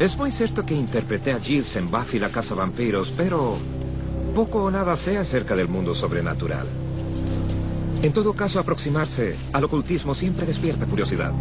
Es 0.00 0.16
muy 0.16 0.30
cierto 0.30 0.64
que 0.64 0.74
interpreté 0.74 1.32
a 1.32 1.40
Giles 1.40 1.74
en 1.74 1.90
Buffy 1.90 2.20
la 2.20 2.28
Casa 2.28 2.54
Vampiros, 2.54 3.12
pero 3.16 3.56
poco 4.32 4.62
o 4.62 4.70
nada 4.70 4.96
sé 4.96 5.18
acerca 5.18 5.56
del 5.56 5.66
mundo 5.66 5.92
sobrenatural. 5.92 6.68
En 8.02 8.12
todo 8.12 8.32
caso, 8.32 8.60
aproximarse 8.60 9.34
al 9.52 9.64
ocultismo 9.64 10.14
siempre 10.14 10.46
despierta 10.46 10.86
curiosidad. 10.86 11.32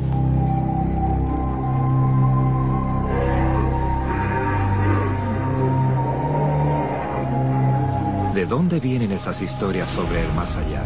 ¿De 8.33 8.45
dónde 8.47 8.79
vienen 8.79 9.11
esas 9.11 9.39
historias 9.43 9.87
sobre 9.87 10.25
el 10.25 10.33
más 10.33 10.57
allá? 10.57 10.83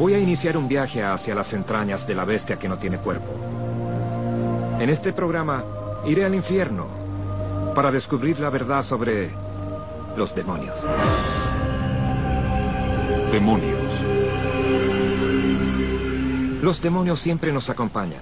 Voy 0.00 0.14
a 0.14 0.18
iniciar 0.18 0.56
un 0.56 0.66
viaje 0.66 1.04
hacia 1.04 1.36
las 1.36 1.52
entrañas 1.52 2.08
de 2.08 2.16
la 2.16 2.24
bestia 2.24 2.58
que 2.58 2.68
no 2.68 2.76
tiene 2.76 2.98
cuerpo. 2.98 3.63
En 4.78 4.90
este 4.90 5.12
programa 5.12 5.64
iré 6.04 6.24
al 6.24 6.34
infierno 6.34 6.86
para 7.74 7.90
descubrir 7.90 8.40
la 8.40 8.50
verdad 8.50 8.82
sobre 8.82 9.30
los 10.16 10.34
demonios. 10.34 10.76
Demonios. 13.32 13.94
Los 16.60 16.82
demonios 16.82 17.20
siempre 17.20 17.52
nos 17.52 17.70
acompañan. 17.70 18.20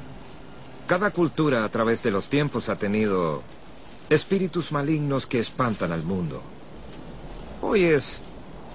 Cada 0.86 1.10
cultura 1.10 1.64
a 1.64 1.68
través 1.68 2.02
de 2.02 2.10
los 2.10 2.28
tiempos 2.28 2.68
ha 2.68 2.76
tenido 2.76 3.42
espíritus 4.10 4.72
malignos 4.72 5.26
que 5.26 5.38
espantan 5.38 5.90
al 5.90 6.02
mundo. 6.02 6.42
Hoy 7.62 7.84
es 7.84 8.20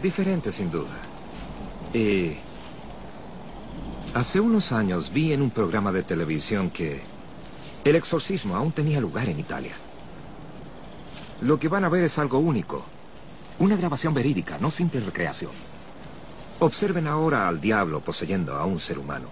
diferente 0.02 0.52
sin 0.52 0.72
duda. 0.72 0.98
Y 1.94 2.38
hace 4.14 4.40
unos 4.40 4.72
años 4.72 5.12
vi 5.14 5.34
en 5.34 5.42
un 5.42 5.52
programa 5.52 5.92
de 5.92 6.04
televisión 6.04 6.70
que 6.70 7.17
el 7.84 7.96
exorcismo 7.96 8.56
aún 8.56 8.72
tenía 8.72 9.00
lugar 9.00 9.30
en 9.30 9.40
Italia. 9.40 9.74
Lo 11.42 11.60
que 11.60 11.68
van 11.68 11.86
a 11.86 11.90
ver 11.90 12.04
es 12.04 12.18
algo 12.18 12.40
único. 12.40 12.84
Una 13.60 13.76
grabación 13.76 14.14
verídica, 14.14 14.58
no 14.60 14.72
simple 14.72 15.00
recreación. 15.00 15.52
Observen 16.60 17.08
ahora 17.08 17.48
al 17.48 17.62
diablo 17.62 18.00
poseyendo 18.02 18.56
a 18.56 18.66
un 18.66 18.80
ser 18.80 18.98
humano. 18.98 19.28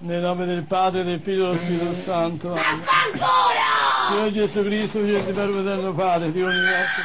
Nel 0.00 0.20
nome 0.22 0.46
del 0.46 0.64
Padre, 0.64 1.04
del 1.04 1.20
Figlio 1.20 1.52
e 1.52 1.56
dello 1.56 1.58
Spirito 1.58 1.94
Santo. 1.94 2.56
Signore 4.08 4.32
Gesù 4.32 4.62
Cristo, 4.64 4.98
Figlio 4.98 5.22
del 5.22 5.34
Verbo 5.34 5.60
eterno 5.60 5.94
Padre, 5.94 6.32
Dio 6.32 6.46
universo. 6.46 7.02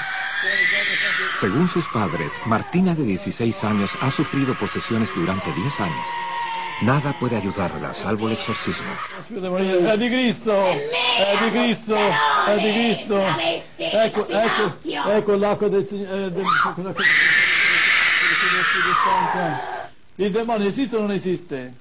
Según 1.40 1.68
sus 1.68 1.88
padres, 1.88 2.32
Martina 2.46 2.96
de 2.96 3.04
16 3.04 3.64
años 3.64 3.92
ha 4.02 4.10
sufrido 4.10 4.54
posesiones 4.56 5.10
durante 5.14 5.52
10 5.54 5.80
años. 5.82 6.06
Nada 6.80 7.12
puede 7.14 7.36
ayudarla, 7.38 7.92
salvo 7.94 8.28
el 8.28 8.34
exorcismo. 8.34 8.86
Maria, 9.30 9.94
è 9.94 9.98
di 9.98 10.10
Cristo, 10.10 10.54
è 10.54 11.38
di 11.42 11.50
Cristo, 11.50 11.96
è 11.96 12.60
di 12.60 12.72
Cristo. 12.72 13.18
Ecco, 13.78 14.28
ecco, 14.28 15.10
ecco 15.10 15.36
l'acqua 15.38 15.68
del 15.70 15.88
Signore, 15.88 16.26
eh, 16.26 16.32
del. 16.32 16.46
Il 20.20 20.32
demonio 20.32 20.68
esiste 20.68 20.96
o 20.96 21.00
non 21.00 21.12
esiste? 21.12 21.74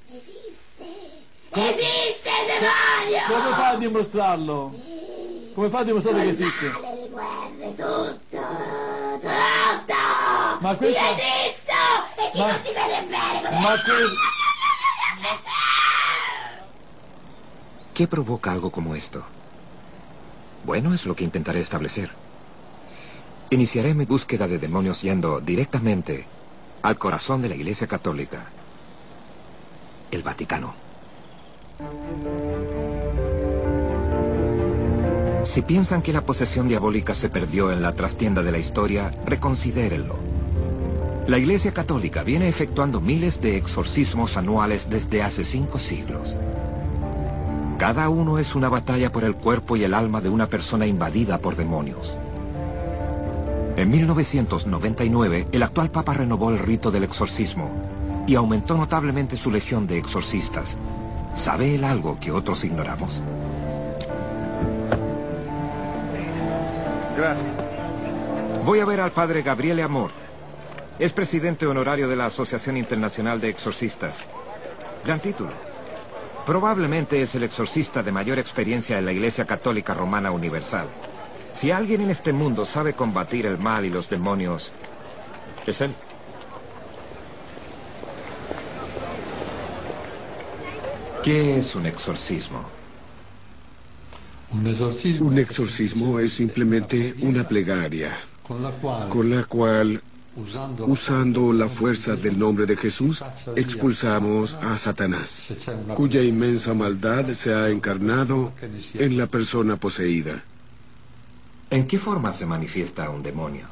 Esiste 1.50 2.28
il 2.28 2.46
demonio! 2.58 3.20
Come 3.28 3.54
fa 3.54 3.68
a 3.68 3.76
dimostrarlo? 3.76 4.74
Come 5.54 5.68
fa 5.68 5.78
a 5.78 5.84
dimostrare 5.84 6.22
che 6.22 6.28
esiste? 6.30 6.68
Di 6.70 7.08
guerre, 7.10 7.74
tutto, 7.76 8.18
tutto! 9.20 9.28
Ma 10.60 10.74
questo- 10.74 10.98
Io 10.98 11.06
esisto! 11.06 11.74
E 12.16 12.30
chi 12.30 12.38
Ma- 12.38 12.46
non 12.46 12.60
ci 12.62 12.72
crede 12.72 13.06
bene, 13.08 13.60
Ma 13.60 13.78
que- 13.78 14.18
¿Qué 17.96 18.06
provoca 18.06 18.52
algo 18.52 18.70
como 18.70 18.94
esto? 18.94 19.24
Bueno, 20.66 20.92
es 20.92 21.06
lo 21.06 21.16
que 21.16 21.24
intentaré 21.24 21.60
establecer. 21.60 22.10
Iniciaré 23.48 23.94
mi 23.94 24.04
búsqueda 24.04 24.46
de 24.46 24.58
demonios 24.58 25.00
yendo 25.00 25.40
directamente 25.40 26.26
al 26.82 26.98
corazón 26.98 27.40
de 27.40 27.48
la 27.48 27.54
Iglesia 27.54 27.86
Católica, 27.86 28.44
el 30.10 30.22
Vaticano. 30.22 30.74
Si 35.44 35.62
piensan 35.62 36.02
que 36.02 36.12
la 36.12 36.20
posesión 36.20 36.68
diabólica 36.68 37.14
se 37.14 37.30
perdió 37.30 37.72
en 37.72 37.80
la 37.80 37.94
trastienda 37.94 38.42
de 38.42 38.52
la 38.52 38.58
historia, 38.58 39.10
reconsidérenlo. 39.24 40.16
La 41.28 41.38
Iglesia 41.38 41.72
Católica 41.72 42.24
viene 42.24 42.46
efectuando 42.46 43.00
miles 43.00 43.40
de 43.40 43.56
exorcismos 43.56 44.36
anuales 44.36 44.90
desde 44.90 45.22
hace 45.22 45.44
cinco 45.44 45.78
siglos. 45.78 46.36
Cada 47.78 48.08
uno 48.08 48.38
es 48.38 48.54
una 48.54 48.70
batalla 48.70 49.12
por 49.12 49.24
el 49.24 49.34
cuerpo 49.34 49.76
y 49.76 49.84
el 49.84 49.92
alma 49.92 50.22
de 50.22 50.30
una 50.30 50.46
persona 50.46 50.86
invadida 50.86 51.38
por 51.38 51.56
demonios. 51.56 52.16
En 53.76 53.90
1999, 53.90 55.48
el 55.52 55.62
actual 55.62 55.90
Papa 55.90 56.14
renovó 56.14 56.48
el 56.48 56.58
rito 56.58 56.90
del 56.90 57.04
exorcismo 57.04 57.70
y 58.26 58.34
aumentó 58.34 58.78
notablemente 58.78 59.36
su 59.36 59.50
legión 59.50 59.86
de 59.86 59.98
exorcistas. 59.98 60.78
¿Sabe 61.36 61.74
él 61.74 61.84
algo 61.84 62.18
que 62.18 62.32
otros 62.32 62.64
ignoramos? 62.64 63.20
Gracias. 67.14 67.50
Voy 68.64 68.80
a 68.80 68.86
ver 68.86 69.00
al 69.00 69.10
padre 69.10 69.42
Gabriele 69.42 69.82
Amor. 69.82 70.10
Es 70.98 71.12
presidente 71.12 71.66
honorario 71.66 72.08
de 72.08 72.16
la 72.16 72.26
Asociación 72.26 72.78
Internacional 72.78 73.38
de 73.38 73.50
Exorcistas. 73.50 74.24
Gran 75.04 75.20
título. 75.20 75.65
Probablemente 76.46 77.20
es 77.20 77.34
el 77.34 77.42
exorcista 77.42 78.04
de 78.04 78.12
mayor 78.12 78.38
experiencia 78.38 78.98
en 78.98 79.04
la 79.04 79.12
Iglesia 79.12 79.44
Católica 79.44 79.94
Romana 79.94 80.30
Universal. 80.30 80.86
Si 81.52 81.72
alguien 81.72 82.02
en 82.02 82.10
este 82.10 82.32
mundo 82.32 82.64
sabe 82.64 82.92
combatir 82.92 83.46
el 83.46 83.58
mal 83.58 83.84
y 83.84 83.90
los 83.90 84.08
demonios, 84.08 84.72
es 85.66 85.80
él. 85.80 85.90
¿Qué 91.24 91.56
es 91.56 91.74
un 91.74 91.86
exorcismo? 91.86 92.62
Un 94.52 95.38
exorcismo 95.38 96.20
es 96.20 96.32
simplemente 96.34 97.14
una 97.22 97.48
plegaria 97.48 98.16
con 98.46 98.62
la 98.62 98.70
cual, 98.70 99.08
con 99.08 99.30
la 99.30 99.44
cual, 99.44 100.00
usando, 100.36 101.52
la 101.52 101.68
fuerza 101.68 102.16
del 102.16 102.38
nombre 102.38 102.66
de 102.66 102.76
Jesús, 102.76 103.22
expulsamos 103.54 104.54
a 104.54 104.76
Satanás, 104.76 105.52
cuya 105.94 106.22
inmensa 106.22 106.74
maldad 106.74 107.30
se 107.32 107.54
ha 107.54 107.68
encarnado 107.70 108.52
en 108.94 109.16
la 109.16 109.26
persona 109.26 109.76
poseída. 109.76 110.42
¿En 111.70 111.86
qué 111.86 111.98
forma 111.98 112.32
se 112.32 112.46
manifiesta 112.46 113.10
un 113.10 113.22
demonio? 113.22 113.66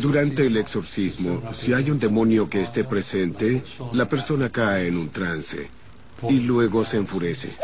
Durante 0.00 0.46
el 0.46 0.56
exorcismo, 0.56 1.42
si 1.54 1.72
hay 1.72 1.90
un 1.90 1.98
demonio 1.98 2.48
que 2.48 2.60
esté 2.60 2.84
presente, 2.84 3.62
la 3.92 4.08
persona 4.08 4.50
cae 4.50 4.88
en 4.88 4.96
un 4.96 5.08
trance 5.10 5.68
y 6.28 6.40
luego 6.40 6.84
se 6.84 6.96
enfurece. 6.96 7.56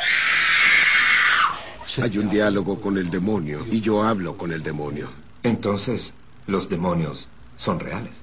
Hay 2.01 2.19
un 2.19 2.31
diálogo 2.31 2.81
con 2.81 2.97
el 2.97 3.11
demonio 3.11 3.67
y 3.71 3.81
yo 3.81 4.03
hablo 4.03 4.37
con 4.37 4.53
el 4.53 4.63
demonio. 4.63 5.09
Entonces, 5.43 6.15
los 6.47 6.69
demonios 6.69 7.29
son 7.65 7.81
reales. 7.81 8.21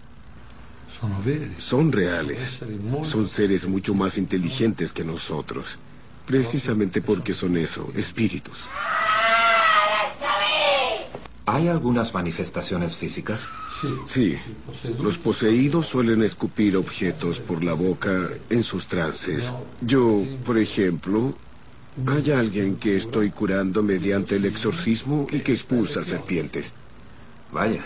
Son 1.58 1.92
reales. 1.92 2.62
Son 3.04 3.28
seres 3.28 3.68
mucho 3.68 3.96
más 3.96 4.20
inteligentes 4.20 4.94
que 4.94 5.04
nosotros. 5.04 5.80
Precisamente 6.28 7.02
porque 7.02 7.34
son 7.34 7.58
eso, 7.58 7.92
espíritus. 7.96 8.58
¿Hay 11.48 11.68
algunas 11.68 12.14
manifestaciones 12.14 12.96
físicas? 12.96 13.48
Sí, 14.08 14.38
los 15.00 15.18
poseídos 15.18 15.88
suelen 15.88 16.22
escupir 16.22 16.78
objetos 16.78 17.40
por 17.40 17.64
la 17.64 17.74
boca 17.74 18.30
en 18.52 18.62
sus 18.62 18.88
trances. 18.88 19.52
Yo, 19.82 20.24
por 20.46 20.60
ejemplo, 20.60 21.34
hay 22.06 22.32
alguien 22.32 22.76
que 22.76 22.96
estoy 22.96 23.32
curando 23.32 23.82
mediante 23.82 24.36
el 24.36 24.46
exorcismo 24.46 25.26
y 25.32 25.40
que 25.40 25.54
expulsa 25.54 26.04
serpientes. 26.04 26.74
Vaya. 27.52 27.84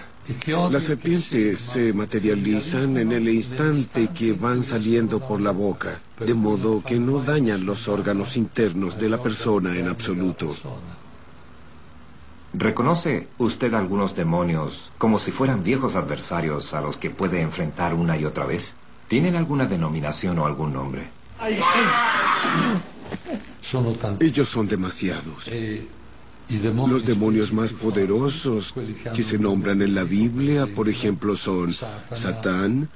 Las 0.71 0.83
serpientes 0.83 1.59
se 1.59 1.93
materializan 1.93 2.97
en 2.97 3.11
el 3.11 3.29
instante 3.29 4.07
que 4.07 4.33
van 4.33 4.63
saliendo 4.63 5.19
por 5.19 5.39
la 5.39 5.51
boca, 5.51 5.99
de 6.19 6.33
modo 6.33 6.81
que 6.81 6.97
no 6.97 7.19
dañan 7.19 7.65
los 7.65 7.87
órganos 7.87 8.35
internos 8.35 8.97
de 8.99 9.09
la 9.09 9.21
persona 9.21 9.77
en 9.77 9.87
absoluto. 9.87 10.55
¿Reconoce 12.53 13.27
usted 13.37 13.73
algunos 13.75 14.15
demonios 14.15 14.89
como 14.97 15.19
si 15.19 15.29
fueran 15.29 15.63
viejos 15.63 15.95
adversarios 15.95 16.73
a 16.73 16.81
los 16.81 16.97
que 16.97 17.11
puede 17.11 17.41
enfrentar 17.41 17.93
una 17.93 18.17
y 18.17 18.25
otra 18.25 18.45
vez? 18.45 18.73
¿Tienen 19.07 19.35
alguna 19.35 19.65
denominación 19.65 20.39
o 20.39 20.45
algún 20.45 20.73
nombre? 20.73 21.07
Ellos 24.19 24.49
son 24.49 24.67
demasiados. 24.67 25.49
Los 26.47 27.05
demonios 27.05 27.51
más 27.51 27.71
poderosos 27.73 28.73
que 29.15 29.23
se 29.23 29.39
nombran 29.39 29.81
en 29.81 29.95
la 29.95 30.03
Biblia, 30.03 30.67
por 30.67 30.87
ejemplo, 30.89 31.35
son 31.35 31.73
Satán, 31.73 32.87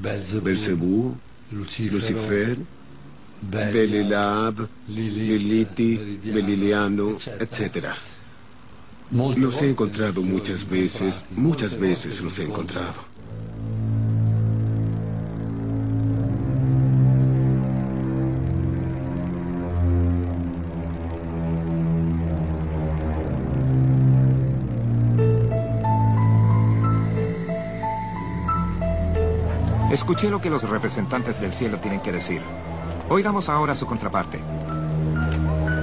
Lucifero, 0.00 1.14
Lucifer, 1.52 2.56
Belilab, 3.50 4.66
Lili, 4.88 5.38
Liliti, 5.38 6.20
Beliliano, 6.24 7.18
etc. 7.38 7.88
Los 9.10 9.60
he 9.62 9.68
encontrado 9.70 10.22
muchas 10.22 10.66
veces, 10.68 11.22
muchas 11.36 11.78
veces 11.78 12.22
los 12.22 12.38
he 12.38 12.44
encontrado. 12.44 12.94
Lo 30.30 30.40
que 30.40 30.50
los 30.50 30.68
representantes 30.68 31.40
del 31.40 31.52
cielo 31.52 31.78
tienen 31.78 32.00
que 32.00 32.10
decir. 32.10 32.42
Oigamos 33.08 33.48
ahora 33.48 33.76
su 33.76 33.86
contraparte. 33.86 34.40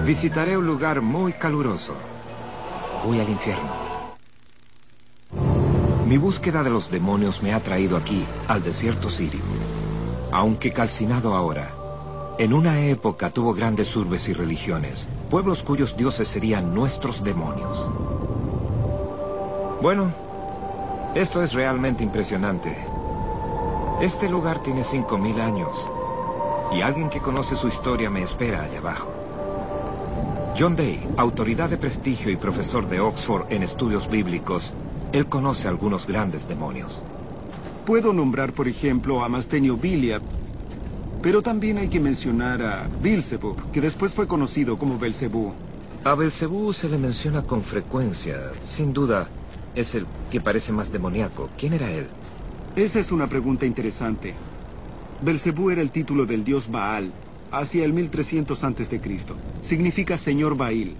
Visitaré 0.05 0.57
un 0.57 0.67
lugar 0.67 1.01
muy 1.01 1.31
caluroso. 1.31 1.93
Voy 3.05 3.21
al 3.21 3.29
infierno. 3.29 3.71
Mi 6.05 6.17
búsqueda 6.17 6.61
de 6.61 6.69
los 6.69 6.91
demonios 6.91 7.41
me 7.41 7.53
ha 7.53 7.61
traído 7.61 7.95
aquí, 7.95 8.25
al 8.49 8.61
desierto 8.61 9.09
sirio. 9.09 9.39
Aunque 10.31 10.73
calcinado 10.73 11.35
ahora, 11.35 11.69
en 12.37 12.53
una 12.53 12.81
época 12.81 13.29
tuvo 13.29 13.53
grandes 13.53 13.95
urbes 13.95 14.27
y 14.27 14.33
religiones, 14.33 15.07
pueblos 15.29 15.63
cuyos 15.63 15.95
dioses 15.95 16.27
serían 16.27 16.73
nuestros 16.75 17.23
demonios. 17.23 17.89
Bueno, 19.81 20.11
esto 21.15 21.41
es 21.41 21.53
realmente 21.53 22.03
impresionante. 22.03 22.75
Este 24.01 24.27
lugar 24.27 24.59
tiene 24.59 24.81
5.000 24.81 25.39
años 25.39 25.89
y 26.73 26.81
alguien 26.81 27.09
que 27.09 27.19
conoce 27.19 27.55
su 27.55 27.67
historia 27.67 28.09
me 28.09 28.23
espera 28.23 28.63
allá 28.63 28.79
abajo. 28.79 29.11
John 30.57 30.75
Day, 30.75 30.99
autoridad 31.17 31.69
de 31.69 31.77
prestigio 31.77 32.31
y 32.31 32.35
profesor 32.35 32.87
de 32.89 32.99
Oxford 32.99 33.51
en 33.51 33.63
estudios 33.63 34.09
bíblicos, 34.09 34.73
él 35.11 35.27
conoce 35.27 35.67
algunos 35.67 36.05
grandes 36.07 36.47
demonios. 36.47 37.01
Puedo 37.85 38.13
nombrar, 38.13 38.53
por 38.53 38.67
ejemplo, 38.67 39.23
a 39.23 39.29
Mastenio 39.29 39.77
Biliab, 39.77 40.21
pero 41.21 41.41
también 41.41 41.77
hay 41.77 41.87
que 41.87 41.99
mencionar 41.99 42.61
a 42.61 42.87
Beelzebub, 43.01 43.71
que 43.71 43.79
después 43.79 44.13
fue 44.13 44.27
conocido 44.27 44.77
como 44.77 44.99
Belcebú. 44.99 45.53
A 46.03 46.15
Belcebú 46.15 46.73
se 46.73 46.89
le 46.89 46.97
menciona 46.97 47.43
con 47.43 47.61
frecuencia. 47.61 48.51
Sin 48.61 48.91
duda, 48.91 49.27
es 49.75 49.95
el 49.95 50.05
que 50.31 50.41
parece 50.41 50.73
más 50.73 50.91
demoníaco. 50.91 51.49
¿Quién 51.57 51.73
era 51.73 51.89
él? 51.89 52.07
Esa 52.75 52.99
es 52.99 53.11
una 53.11 53.27
pregunta 53.27 53.67
interesante. 53.67 54.33
Belcebú 55.21 55.69
era 55.69 55.81
el 55.81 55.91
título 55.91 56.25
del 56.25 56.43
dios 56.43 56.71
Baal, 56.71 57.13
hacia 57.51 57.85
el 57.85 57.93
1300 57.93 58.63
a.C. 58.63 58.99
Significa 59.61 60.17
señor 60.17 60.57
Baal. 60.57 60.95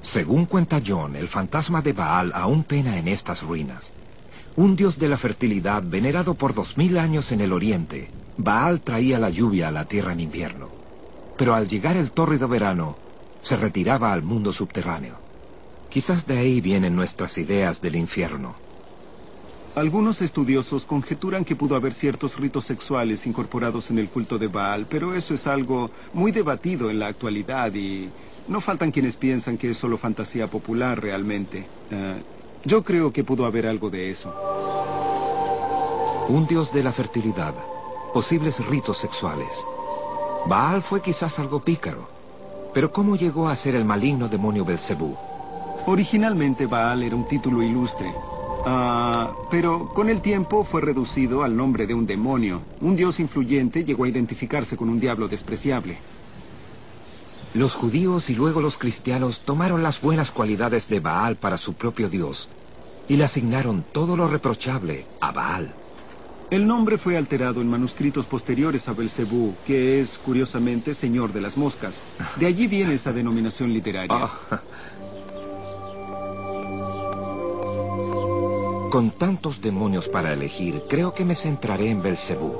Según 0.00 0.46
cuenta 0.46 0.80
John, 0.84 1.14
el 1.14 1.28
fantasma 1.28 1.82
de 1.82 1.92
Baal 1.92 2.32
aún 2.34 2.64
pena 2.64 2.98
en 2.98 3.06
estas 3.06 3.44
ruinas. 3.44 3.92
Un 4.56 4.74
dios 4.74 4.98
de 4.98 5.08
la 5.08 5.16
fertilidad 5.16 5.84
venerado 5.84 6.34
por 6.34 6.52
dos 6.52 6.76
mil 6.76 6.98
años 6.98 7.30
en 7.30 7.40
el 7.40 7.52
oriente, 7.52 8.10
Baal 8.36 8.80
traía 8.80 9.20
la 9.20 9.30
lluvia 9.30 9.68
a 9.68 9.70
la 9.70 9.84
tierra 9.84 10.12
en 10.12 10.20
invierno. 10.20 10.68
Pero 11.38 11.54
al 11.54 11.68
llegar 11.68 11.96
el 11.96 12.10
tórrido 12.10 12.48
verano, 12.48 12.96
se 13.40 13.54
retiraba 13.54 14.12
al 14.12 14.22
mundo 14.22 14.52
subterráneo. 14.52 15.14
Quizás 15.90 16.26
de 16.26 16.38
ahí 16.38 16.60
vienen 16.60 16.96
nuestras 16.96 17.38
ideas 17.38 17.80
del 17.80 17.94
infierno. 17.94 18.56
Algunos 19.74 20.20
estudiosos 20.20 20.84
conjeturan 20.84 21.46
que 21.46 21.56
pudo 21.56 21.76
haber 21.76 21.94
ciertos 21.94 22.38
ritos 22.38 22.66
sexuales 22.66 23.26
incorporados 23.26 23.90
en 23.90 23.98
el 23.98 24.08
culto 24.10 24.38
de 24.38 24.46
Baal, 24.46 24.84
pero 24.86 25.14
eso 25.14 25.32
es 25.32 25.46
algo 25.46 25.90
muy 26.12 26.30
debatido 26.30 26.90
en 26.90 26.98
la 26.98 27.06
actualidad 27.06 27.72
y 27.72 28.10
no 28.48 28.60
faltan 28.60 28.90
quienes 28.90 29.16
piensan 29.16 29.56
que 29.56 29.70
es 29.70 29.78
solo 29.78 29.96
fantasía 29.96 30.46
popular 30.46 31.00
realmente. 31.00 31.64
Eh, 31.90 32.22
yo 32.66 32.84
creo 32.84 33.14
que 33.14 33.24
pudo 33.24 33.46
haber 33.46 33.66
algo 33.66 33.88
de 33.88 34.10
eso. 34.10 34.34
Un 36.28 36.46
dios 36.46 36.70
de 36.74 36.82
la 36.82 36.92
fertilidad, 36.92 37.54
posibles 38.12 38.58
ritos 38.66 38.98
sexuales. 38.98 39.64
Baal 40.44 40.82
fue 40.82 41.00
quizás 41.00 41.38
algo 41.38 41.60
pícaro, 41.60 42.10
pero 42.74 42.92
¿cómo 42.92 43.16
llegó 43.16 43.48
a 43.48 43.56
ser 43.56 43.74
el 43.74 43.86
maligno 43.86 44.28
demonio 44.28 44.66
Belcebú? 44.66 45.16
Originalmente 45.86 46.66
Baal 46.66 47.02
era 47.02 47.16
un 47.16 47.26
título 47.26 47.62
ilustre, 47.62 48.12
Ah, 48.64 49.32
pero 49.50 49.92
con 49.92 50.08
el 50.08 50.20
tiempo 50.20 50.64
fue 50.64 50.80
reducido 50.80 51.42
al 51.42 51.56
nombre 51.56 51.86
de 51.86 51.94
un 51.94 52.06
demonio. 52.06 52.62
Un 52.80 52.96
dios 52.96 53.20
influyente 53.20 53.84
llegó 53.84 54.04
a 54.04 54.08
identificarse 54.08 54.76
con 54.76 54.88
un 54.88 55.00
diablo 55.00 55.28
despreciable. 55.28 55.98
Los 57.54 57.74
judíos 57.74 58.30
y 58.30 58.34
luego 58.34 58.60
los 58.60 58.78
cristianos 58.78 59.40
tomaron 59.40 59.82
las 59.82 60.00
buenas 60.00 60.30
cualidades 60.30 60.88
de 60.88 61.00
Baal 61.00 61.36
para 61.36 61.58
su 61.58 61.74
propio 61.74 62.08
dios 62.08 62.48
y 63.08 63.16
le 63.16 63.24
asignaron 63.24 63.84
todo 63.92 64.16
lo 64.16 64.26
reprochable 64.28 65.06
a 65.20 65.32
Baal. 65.32 65.74
El 66.50 66.66
nombre 66.66 66.98
fue 66.98 67.16
alterado 67.16 67.62
en 67.62 67.68
manuscritos 67.68 68.26
posteriores 68.26 68.86
a 68.86 68.92
Belcebú, 68.92 69.54
que 69.64 70.00
es, 70.00 70.18
curiosamente, 70.18 70.92
señor 70.92 71.32
de 71.32 71.40
las 71.40 71.56
moscas. 71.56 72.02
De 72.36 72.44
allí 72.44 72.66
viene 72.66 72.92
esa 72.92 73.12
denominación 73.12 73.72
literaria. 73.72 74.28
Ah. 74.50 74.62
Con 78.92 79.10
tantos 79.10 79.62
demonios 79.62 80.06
para 80.06 80.34
elegir, 80.34 80.82
creo 80.86 81.14
que 81.14 81.24
me 81.24 81.34
centraré 81.34 81.88
en 81.88 82.02
Belcebú. 82.02 82.58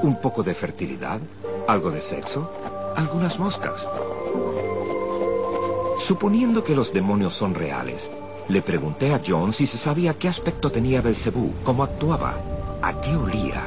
Un 0.00 0.20
poco 0.20 0.44
de 0.44 0.54
fertilidad, 0.54 1.18
algo 1.66 1.90
de 1.90 2.00
sexo, 2.00 2.52
algunas 2.94 3.36
moscas. 3.40 3.88
Suponiendo 5.98 6.62
que 6.62 6.76
los 6.76 6.92
demonios 6.92 7.34
son 7.34 7.56
reales, 7.56 8.08
le 8.46 8.62
pregunté 8.62 9.12
a 9.12 9.20
John 9.26 9.52
si 9.52 9.66
se 9.66 9.76
sabía 9.76 10.14
qué 10.14 10.28
aspecto 10.28 10.70
tenía 10.70 11.02
Belcebú, 11.02 11.52
cómo 11.64 11.82
actuaba, 11.82 12.36
a 12.80 13.00
qué 13.00 13.16
olía. 13.16 13.60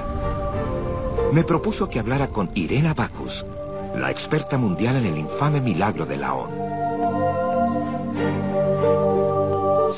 Me 1.33 1.43
propuso 1.43 1.89
que 1.89 1.99
hablara 1.99 2.29
con 2.29 2.49
Irena 2.55 2.93
Bacchus, 2.93 3.45
la 3.93 4.09
experta 4.09 4.57
mundial 4.57 4.95
en 4.95 5.05
el 5.07 5.17
infame 5.17 5.59
milagro 5.59 6.05
de 6.05 6.15
Laón. 6.15 6.72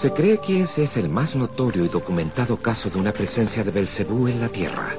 Se 0.05 0.13
cree 0.13 0.37
que 0.37 0.61
ese 0.61 0.83
es 0.83 0.97
el 0.97 1.09
más 1.09 1.35
notorio 1.35 1.83
y 1.83 1.87
documentado 1.87 2.57
caso 2.57 2.91
de 2.91 2.99
una 2.99 3.11
presencia 3.11 3.63
de 3.63 3.71
Belcebú 3.71 4.27
en 4.27 4.39
la 4.39 4.49
Tierra. 4.49 4.89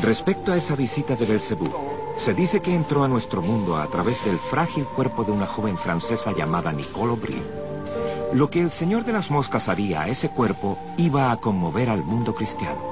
Respecto 0.00 0.52
a 0.52 0.56
esa 0.56 0.74
visita 0.74 1.16
de 1.16 1.26
Belcebú, 1.26 1.70
se 2.16 2.32
dice 2.32 2.62
que 2.62 2.74
entró 2.74 3.04
a 3.04 3.08
nuestro 3.08 3.42
mundo 3.42 3.76
a 3.76 3.86
través 3.88 4.24
del 4.24 4.38
frágil 4.38 4.86
cuerpo 4.86 5.22
de 5.22 5.32
una 5.32 5.46
joven 5.46 5.76
francesa 5.76 6.32
llamada 6.32 6.72
Nicole 6.72 7.10
Aubry. 7.10 7.42
Lo 8.32 8.48
que 8.48 8.62
el 8.62 8.70
señor 8.70 9.04
de 9.04 9.12
las 9.12 9.30
moscas 9.30 9.68
haría 9.68 10.00
a 10.00 10.08
ese 10.08 10.30
cuerpo 10.30 10.78
iba 10.96 11.30
a 11.30 11.36
conmover 11.36 11.90
al 11.90 12.04
mundo 12.04 12.34
cristiano. 12.34 12.91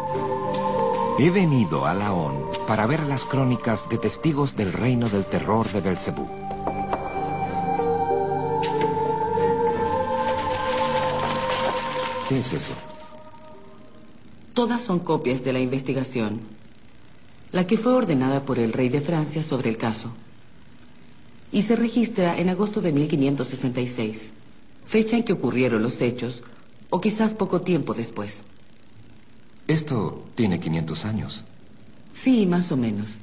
He 1.22 1.28
venido 1.28 1.84
a 1.84 1.92
Laón 1.92 2.46
para 2.66 2.86
ver 2.86 3.00
las 3.00 3.26
crónicas 3.26 3.86
de 3.90 3.98
testigos 3.98 4.56
del 4.56 4.72
reino 4.72 5.06
del 5.10 5.26
terror 5.26 5.70
de 5.70 5.82
Belcebú. 5.82 6.26
¿Qué 12.26 12.38
es 12.38 12.54
eso? 12.54 12.72
Todas 14.54 14.80
son 14.80 15.00
copias 15.00 15.44
de 15.44 15.52
la 15.52 15.60
investigación, 15.60 16.40
la 17.52 17.66
que 17.66 17.76
fue 17.76 17.92
ordenada 17.92 18.46
por 18.46 18.58
el 18.58 18.72
rey 18.72 18.88
de 18.88 19.02
Francia 19.02 19.42
sobre 19.42 19.68
el 19.68 19.76
caso. 19.76 20.08
Y 21.52 21.64
se 21.64 21.76
registra 21.76 22.38
en 22.38 22.48
agosto 22.48 22.80
de 22.80 22.92
1566, 22.92 24.32
fecha 24.86 25.18
en 25.18 25.24
que 25.24 25.34
ocurrieron 25.34 25.82
los 25.82 26.00
hechos, 26.00 26.42
o 26.88 26.98
quizás 26.98 27.34
poco 27.34 27.60
tiempo 27.60 27.92
después. 27.92 28.40
Esto 29.70 30.24
tiene 30.34 30.58
500 30.58 31.04
años. 31.04 31.44
Sí, 32.12 32.44
más 32.44 32.72
o 32.72 32.76
menos. 32.76 33.18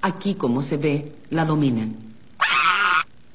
Aquí, 0.00 0.34
como 0.34 0.62
se 0.62 0.78
ve, 0.78 1.12
la 1.28 1.44
dominan. 1.44 1.96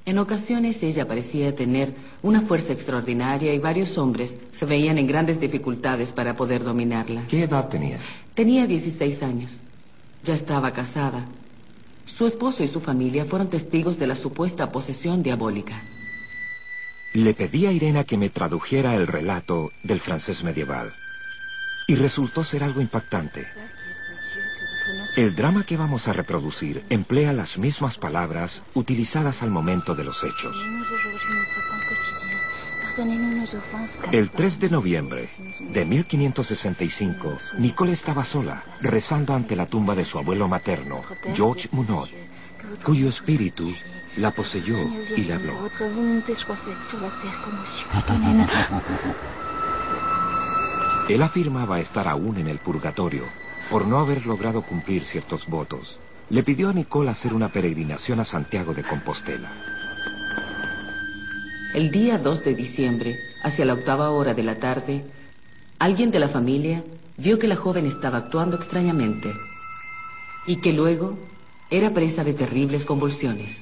En 0.07 0.17
ocasiones 0.17 0.81
ella 0.81 1.07
parecía 1.07 1.55
tener 1.55 1.93
una 2.23 2.41
fuerza 2.41 2.73
extraordinaria 2.73 3.53
y 3.53 3.59
varios 3.59 3.99
hombres 3.99 4.35
se 4.53 4.65
veían 4.65 4.97
en 4.97 5.05
grandes 5.05 5.39
dificultades 5.39 6.13
para 6.13 6.35
poder 6.35 6.63
dominarla. 6.63 7.27
¿Qué 7.27 7.43
edad 7.43 7.69
tenía? 7.69 7.99
Tenía 8.33 8.65
16 8.65 9.21
años. 9.21 9.51
Ya 10.23 10.33
estaba 10.33 10.73
casada. 10.73 11.27
Su 12.07 12.25
esposo 12.25 12.63
y 12.63 12.67
su 12.67 12.81
familia 12.81 13.25
fueron 13.25 13.51
testigos 13.51 13.99
de 13.99 14.07
la 14.07 14.15
supuesta 14.15 14.71
posesión 14.71 15.21
diabólica. 15.21 15.79
Le 17.13 17.35
pedí 17.35 17.67
a 17.67 17.71
Irena 17.71 18.03
que 18.03 18.17
me 18.17 18.31
tradujera 18.31 18.95
el 18.95 19.05
relato 19.05 19.71
del 19.83 19.99
francés 19.99 20.43
medieval. 20.43 20.91
Y 21.87 21.95
resultó 21.95 22.43
ser 22.43 22.63
algo 22.63 22.81
impactante. 22.81 23.47
El 25.15 25.35
drama 25.35 25.63
que 25.63 25.77
vamos 25.77 26.07
a 26.07 26.13
reproducir 26.13 26.83
emplea 26.89 27.33
las 27.33 27.57
mismas 27.57 27.97
palabras 27.97 28.63
utilizadas 28.73 29.43
al 29.43 29.49
momento 29.49 29.95
de 29.95 30.03
los 30.03 30.23
hechos. 30.23 30.55
El 34.11 34.31
3 34.31 34.59
de 34.59 34.69
noviembre 34.69 35.29
de 35.59 35.85
1565, 35.85 37.37
Nicole 37.57 37.91
estaba 37.91 38.23
sola, 38.23 38.63
rezando 38.81 39.33
ante 39.33 39.55
la 39.55 39.65
tumba 39.65 39.95
de 39.95 40.05
su 40.05 40.17
abuelo 40.17 40.47
materno, 40.47 41.03
George 41.33 41.67
Munod, 41.71 42.09
cuyo 42.83 43.09
espíritu 43.09 43.73
la 44.17 44.31
poseyó 44.31 44.77
y 45.15 45.23
le 45.23 45.33
habló. 45.33 45.69
Él 51.07 51.21
afirmaba 51.21 51.79
estar 51.79 52.07
aún 52.07 52.37
en 52.37 52.47
el 52.47 52.57
purgatorio 52.57 53.25
por 53.69 53.85
no 53.85 53.99
haber 53.99 54.25
logrado 54.25 54.63
cumplir 54.63 55.03
ciertos 55.03 55.45
votos. 55.47 55.99
Le 56.31 56.41
pidió 56.41 56.69
a 56.69 56.73
Nicole 56.73 57.11
hacer 57.11 57.33
una 57.33 57.49
peregrinación 57.49 58.19
a 58.19 58.25
Santiago 58.25 58.73
de 58.73 58.81
Compostela. 58.83 59.49
El 61.75 61.91
día 61.91 62.17
2 62.17 62.43
de 62.43 62.55
diciembre, 62.55 63.19
hacia 63.43 63.65
la 63.65 63.73
octava 63.73 64.09
hora 64.09 64.33
de 64.33 64.43
la 64.43 64.55
tarde, 64.55 65.03
alguien 65.77 66.09
de 66.09 66.19
la 66.19 66.29
familia 66.29 66.83
vio 67.17 67.37
que 67.37 67.47
la 67.47 67.55
joven 67.55 67.85
estaba 67.85 68.17
actuando 68.17 68.55
extrañamente 68.55 69.31
y 70.47 70.55
que 70.57 70.73
luego 70.73 71.17
era 71.69 71.91
presa 71.91 72.23
de 72.23 72.33
terribles 72.33 72.83
convulsiones. 72.83 73.61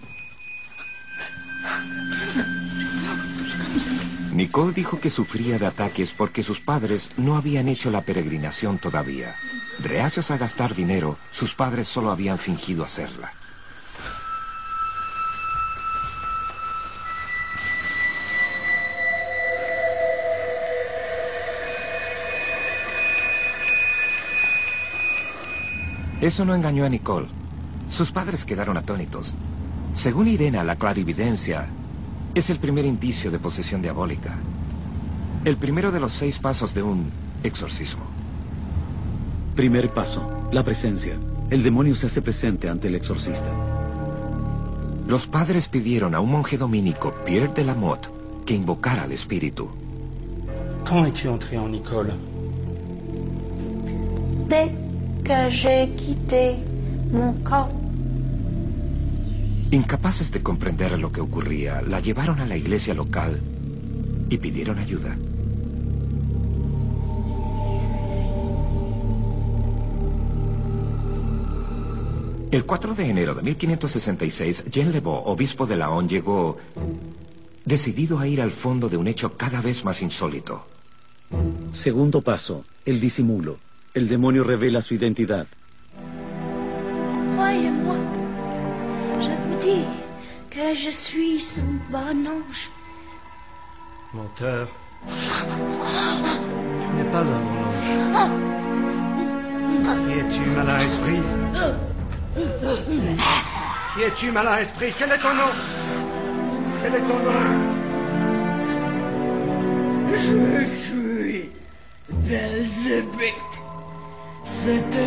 Nicole 4.33 4.73
dijo 4.73 4.99
que 4.99 5.11
sufría 5.11 5.59
de 5.59 5.67
ataques 5.67 6.11
porque 6.11 6.41
sus 6.41 6.59
padres 6.59 7.11
no 7.17 7.35
habían 7.35 7.67
hecho 7.67 7.91
la 7.91 8.01
peregrinación 8.01 8.79
todavía. 8.79 9.35
Reacios 9.79 10.31
a 10.31 10.37
gastar 10.37 10.73
dinero, 10.73 11.17
sus 11.29 11.53
padres 11.53 11.87
solo 11.87 12.09
habían 12.09 12.39
fingido 12.39 12.83
hacerla. 12.83 13.31
Eso 26.21 26.43
no 26.43 26.55
engañó 26.55 26.85
a 26.85 26.89
Nicole. 26.89 27.27
Sus 27.89 28.11
padres 28.11 28.45
quedaron 28.45 28.77
atónitos. 28.77 29.35
Según 29.93 30.27
Irena, 30.27 30.63
la 30.63 30.77
clarividencia 30.77 31.69
es 32.35 32.49
el 32.49 32.57
primer 32.57 32.85
indicio 32.85 33.29
de 33.31 33.39
posesión 33.39 33.81
diabólica. 33.81 34.35
El 35.45 35.57
primero 35.57 35.91
de 35.91 35.99
los 35.99 36.13
seis 36.13 36.39
pasos 36.39 36.73
de 36.73 36.81
un 36.81 37.11
exorcismo. 37.43 38.03
Primer 39.55 39.93
paso, 39.93 40.49
la 40.51 40.63
presencia. 40.63 41.15
El 41.49 41.61
demonio 41.61 41.95
se 41.95 42.07
hace 42.07 42.21
presente 42.21 42.69
ante 42.69 42.87
el 42.87 42.95
exorcista. 42.95 43.51
Los 45.07 45.27
padres 45.27 45.67
pidieron 45.67 46.15
a 46.15 46.21
un 46.21 46.31
monje 46.31 46.57
dominico, 46.57 47.13
Pierre 47.25 47.53
de 47.53 47.65
la 47.65 47.75
Motte, 47.75 48.09
que 48.45 48.55
invocara 48.55 49.03
al 49.03 49.11
espíritu. 49.11 49.69
Quand 50.85 51.05
es-tu 51.05 51.29
entré 51.29 51.57
en 51.57 51.71
Nicole 51.71 52.13
Dès 54.49 54.71
que 55.23 55.49
j'ai 55.49 55.89
quitté 55.95 56.57
mon 57.11 57.33
corps. 57.43 57.82
Incapaces 59.73 60.31
de 60.31 60.43
comprender 60.43 60.99
lo 60.99 61.11
que 61.11 61.19
ocurría, 61.19 61.81
la 61.81 61.99
llevaron 61.99 62.39
a 62.39 62.45
la 62.45 62.55
iglesia 62.55 62.93
local 62.93 63.41
y 64.29 64.37
pidieron 64.37 64.77
ayuda. 64.77 65.17
El 72.51 72.65
4 72.65 72.93
de 72.93 73.09
enero 73.09 73.33
de 73.33 73.41
1566, 73.41 74.65
Jean 74.69 74.91
Lebeau, 74.91 75.23
obispo 75.25 75.65
de 75.65 75.75
Laon, 75.75 76.07
llegó 76.07 76.57
decidido 77.65 78.19
a 78.19 78.27
ir 78.27 78.43
al 78.43 78.51
fondo 78.51 78.89
de 78.89 78.97
un 78.97 79.07
hecho 79.07 79.35
cada 79.35 79.59
vez 79.59 79.83
más 79.83 80.03
insólito. 80.03 80.67
Segundo 81.71 82.21
paso, 82.21 82.63
el 82.85 82.99
disimulo. 82.99 83.57
El 83.95 84.07
demonio 84.07 84.43
revela 84.43 84.83
su 84.83 84.93
identidad. 84.93 85.47
Dis 89.59 89.85
que 90.49 90.75
je 90.75 90.89
suis 90.89 91.59
un 91.59 91.79
bon 91.91 92.27
ange. 92.27 92.69
Menteur. 94.13 94.67
Tu 95.07 95.13
n'es 96.95 97.09
pas 97.11 97.21
un 97.21 97.41
bon 97.49 97.63
ange. 97.69 97.91
Qui 100.07 100.13
es-tu, 100.19 100.43
malin 100.55 100.79
esprit? 100.79 101.21
Qui 103.95 104.01
es-tu, 104.03 104.31
malin 104.31 104.57
esprit? 104.57 104.93
Quel 104.97 105.11
est 105.11 105.17
ton 105.17 105.33
nom? 105.33 105.53
Quel 106.81 106.95
est 106.95 107.01
ton 107.01 107.19
nom? 107.19 107.43
Je 110.15 110.65
suis 110.67 111.49
Belzébuth. 112.09 113.53
Cette 114.45 115.02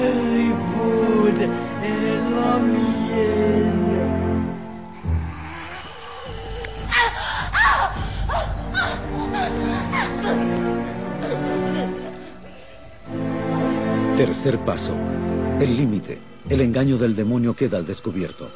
Tercer 14.46 14.64
paso, 14.64 14.94
el 15.58 15.76
límite. 15.76 16.20
El 16.48 16.60
engaño 16.60 16.98
del 16.98 17.16
demonio 17.16 17.56
queda 17.56 17.78
al 17.78 17.84
descubierto. 17.84 18.48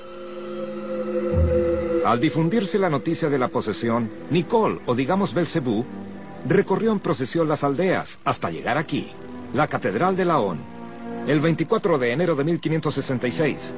Al 2.07 2.21
difundirse 2.21 2.79
la 2.79 2.89
noticia 2.89 3.29
de 3.29 3.39
la 3.39 3.49
posesión, 3.49 4.09
Nicole, 4.31 4.79
o 4.87 4.95
digamos 4.95 5.35
Belcebú, 5.35 5.85
recorrió 6.49 6.93
en 6.93 7.01
procesión 7.01 7.49
las 7.49 7.65
aldeas 7.65 8.21
hasta 8.25 8.53
llegar 8.53 8.79
aquí, 8.79 9.09
la 9.53 9.67
Catedral 9.67 10.17
de 10.17 10.27
Laon, 10.27 10.59
el 11.27 11.41
24 11.41 11.99
de 11.99 12.13
enero 12.13 12.37
de 12.37 12.45
1566. 12.45 13.75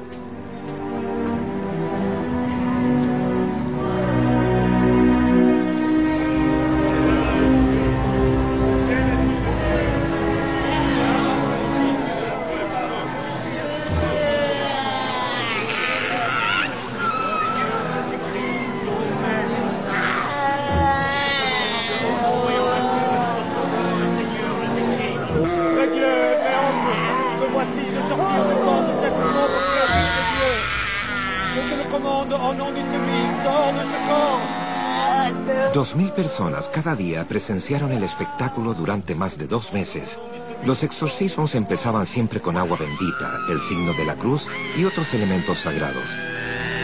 Cada 36.73 36.95
día 36.95 37.25
presenciaron 37.27 37.91
el 37.91 38.03
espectáculo 38.03 38.73
durante 38.73 39.13
más 39.13 39.37
de 39.37 39.45
dos 39.45 39.73
meses. 39.73 40.19
Los 40.65 40.83
exorcismos 40.83 41.53
empezaban 41.53 42.07
siempre 42.07 42.41
con 42.41 42.57
agua 42.57 42.77
bendita, 42.77 43.37
el 43.47 43.61
signo 43.61 43.93
de 43.93 44.05
la 44.05 44.15
cruz 44.15 44.47
y 44.75 44.83
otros 44.83 45.13
elementos 45.13 45.59
sagrados. 45.59 46.09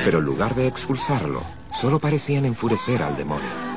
Pero 0.05 0.19
en 0.19 0.25
lugar 0.25 0.53
de 0.53 0.67
expulsarlo, 0.67 1.41
solo 1.73 1.99
parecían 1.99 2.45
enfurecer 2.45 3.01
al 3.01 3.17
demonio. 3.17 3.68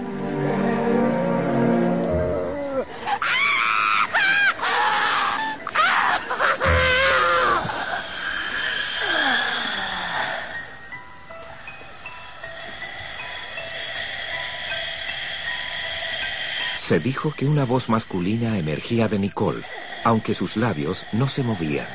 Dijo 17.03 17.33
que 17.33 17.47
una 17.47 17.65
voz 17.65 17.89
masculina 17.89 18.59
emergía 18.59 19.09
de 19.09 19.19
Nicole, 19.19 19.65
aunque 20.05 20.35
sus 20.35 20.57
labios 20.57 21.07
no 21.13 21.27
se 21.29 21.43
movían. 21.43 21.89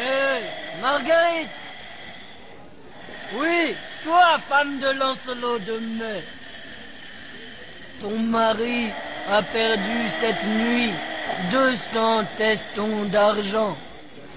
Hé, 0.00 0.80
Marguerite 0.80 1.50
Oui, 3.36 3.74
toi, 4.04 4.38
femme 4.48 4.80
de 4.80 4.94
Lancelot 4.94 5.58
de 5.60 5.78
Mai. 5.80 6.22
Ton 8.00 8.30
mari 8.30 8.90
a 9.28 9.42
perdu 9.42 10.08
cette 10.08 10.46
nuit 10.46 10.92
200 11.50 12.24
testons 12.36 13.04
d'argent. 13.10 13.76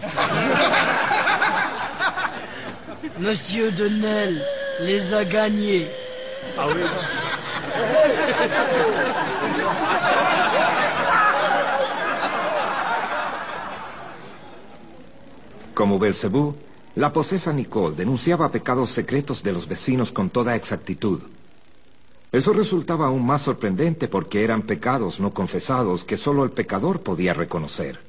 Monsieur 3.20 3.72
de 3.72 3.88
Nesle 3.88 4.42
les 4.82 5.14
a 5.14 5.24
gagnés. 5.24 5.88
Como 15.74 15.98
Belcebú, 15.98 16.56
la 16.96 17.12
posesa 17.12 17.54
Nicole 17.54 17.96
denunciaba 17.96 18.52
pecados 18.52 18.90
secretos 18.90 19.42
de 19.44 19.52
los 19.52 19.68
vecinos 19.68 20.12
con 20.12 20.30
toda 20.30 20.56
exactitud. 20.56 21.22
Eso 22.32 22.54
resultaba 22.54 23.08
aún 23.08 23.26
más 23.26 23.42
sorprendente 23.42 24.08
porque 24.08 24.44
eran 24.44 24.62
pecados 24.62 25.20
no 25.20 25.34
confesados 25.34 26.04
que 26.04 26.18
solo 26.18 26.44
el 26.44 26.52
pecador 26.52 27.02
podía 27.02 27.34
reconocer. 27.34 28.00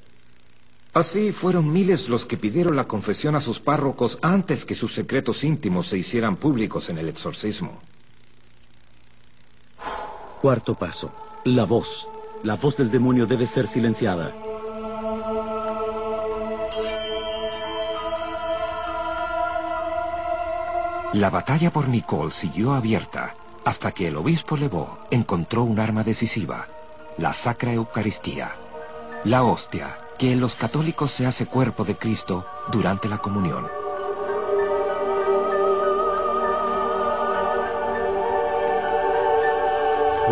Así 0.95 1.33
fueron 1.33 1.73
miles 1.73 2.09
los 2.09 2.27
que 2.27 2.37
pidieron 2.37 2.77
la 2.77 2.85
confesión 2.85 3.35
a 3.35 3.41
sus 3.41 3.59
párrocos 3.59 4.19
antes 4.21 4.65
que 4.65 4.75
sus 4.75 4.93
secretos 4.93 5.43
íntimos 5.43 5.87
se 5.87 5.99
hicieran 5.99 6.37
públicos 6.37 6.91
en 6.91 6.99
el 6.99 7.09
exorcismo. 7.09 7.79
Cuarto 10.43 10.75
paso. 10.75 11.13
La 11.45 11.65
voz. 11.65 12.09
La 12.43 12.57
voz 12.57 12.77
del 12.77 12.91
demonio 12.91 13.27
debe 13.27 13.47
ser 13.47 13.69
silenciada. 13.69 14.33
La 21.13 21.31
batalla 21.31 21.73
por 21.73 21.89
Nicole 21.89 22.33
siguió 22.33 22.73
abierta 22.73 23.37
hasta 23.65 23.93
que 23.93 24.09
el 24.09 24.17
obispo 24.17 24.57
Levaux 24.57 24.99
encontró 25.13 25.63
un 25.63 25.79
arma 25.79 26.03
decisiva, 26.03 26.67
la 27.19 27.33
Sacra 27.33 27.73
Eucaristía, 27.73 28.51
la 29.23 29.45
hostia 29.45 29.97
que 30.19 30.33
en 30.33 30.41
los 30.41 30.57
católicos 30.57 31.13
se 31.13 31.25
hace 31.25 31.47
cuerpo 31.47 31.85
de 31.85 31.95
Cristo 31.95 32.45
durante 32.73 33.09
la 33.09 33.19
comunión. 33.19 33.82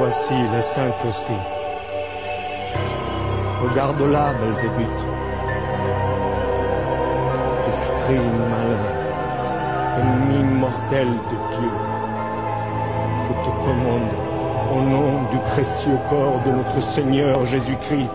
Voici 0.03 0.33
la 0.55 0.63
Sainte 0.63 0.95
Hostie. 1.07 1.33
Regarde-la, 3.63 4.33
Belzébuth. 4.33 5.01
Esprit 7.69 8.17
malin, 8.49 8.87
ennemi 9.99 10.43
mortel 10.59 11.07
de 11.07 11.37
Dieu. 11.55 11.73
Je 13.25 13.33
te 13.45 13.51
commande, 13.67 14.11
au 14.73 14.81
nom 14.81 15.31
du 15.31 15.39
précieux 15.51 15.99
corps 16.09 16.41
de 16.47 16.51
notre 16.53 16.81
Seigneur 16.81 17.45
Jésus-Christ, 17.45 18.09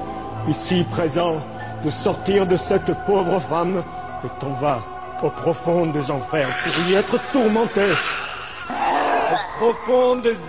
ici 0.48 0.84
présent, 0.90 1.36
de 1.84 1.92
sortir 1.92 2.48
de 2.48 2.58
cette 2.58 2.96
pauvre 3.06 3.40
femme 3.40 3.84
et 4.24 4.30
t'en 4.40 4.54
vas 4.60 4.80
au 5.22 5.30
profond 5.30 5.86
des 5.86 6.10
enfers 6.10 6.50
pour 6.64 6.90
y 6.90 6.96
être 6.96 7.20
tourmenté. 7.32 7.84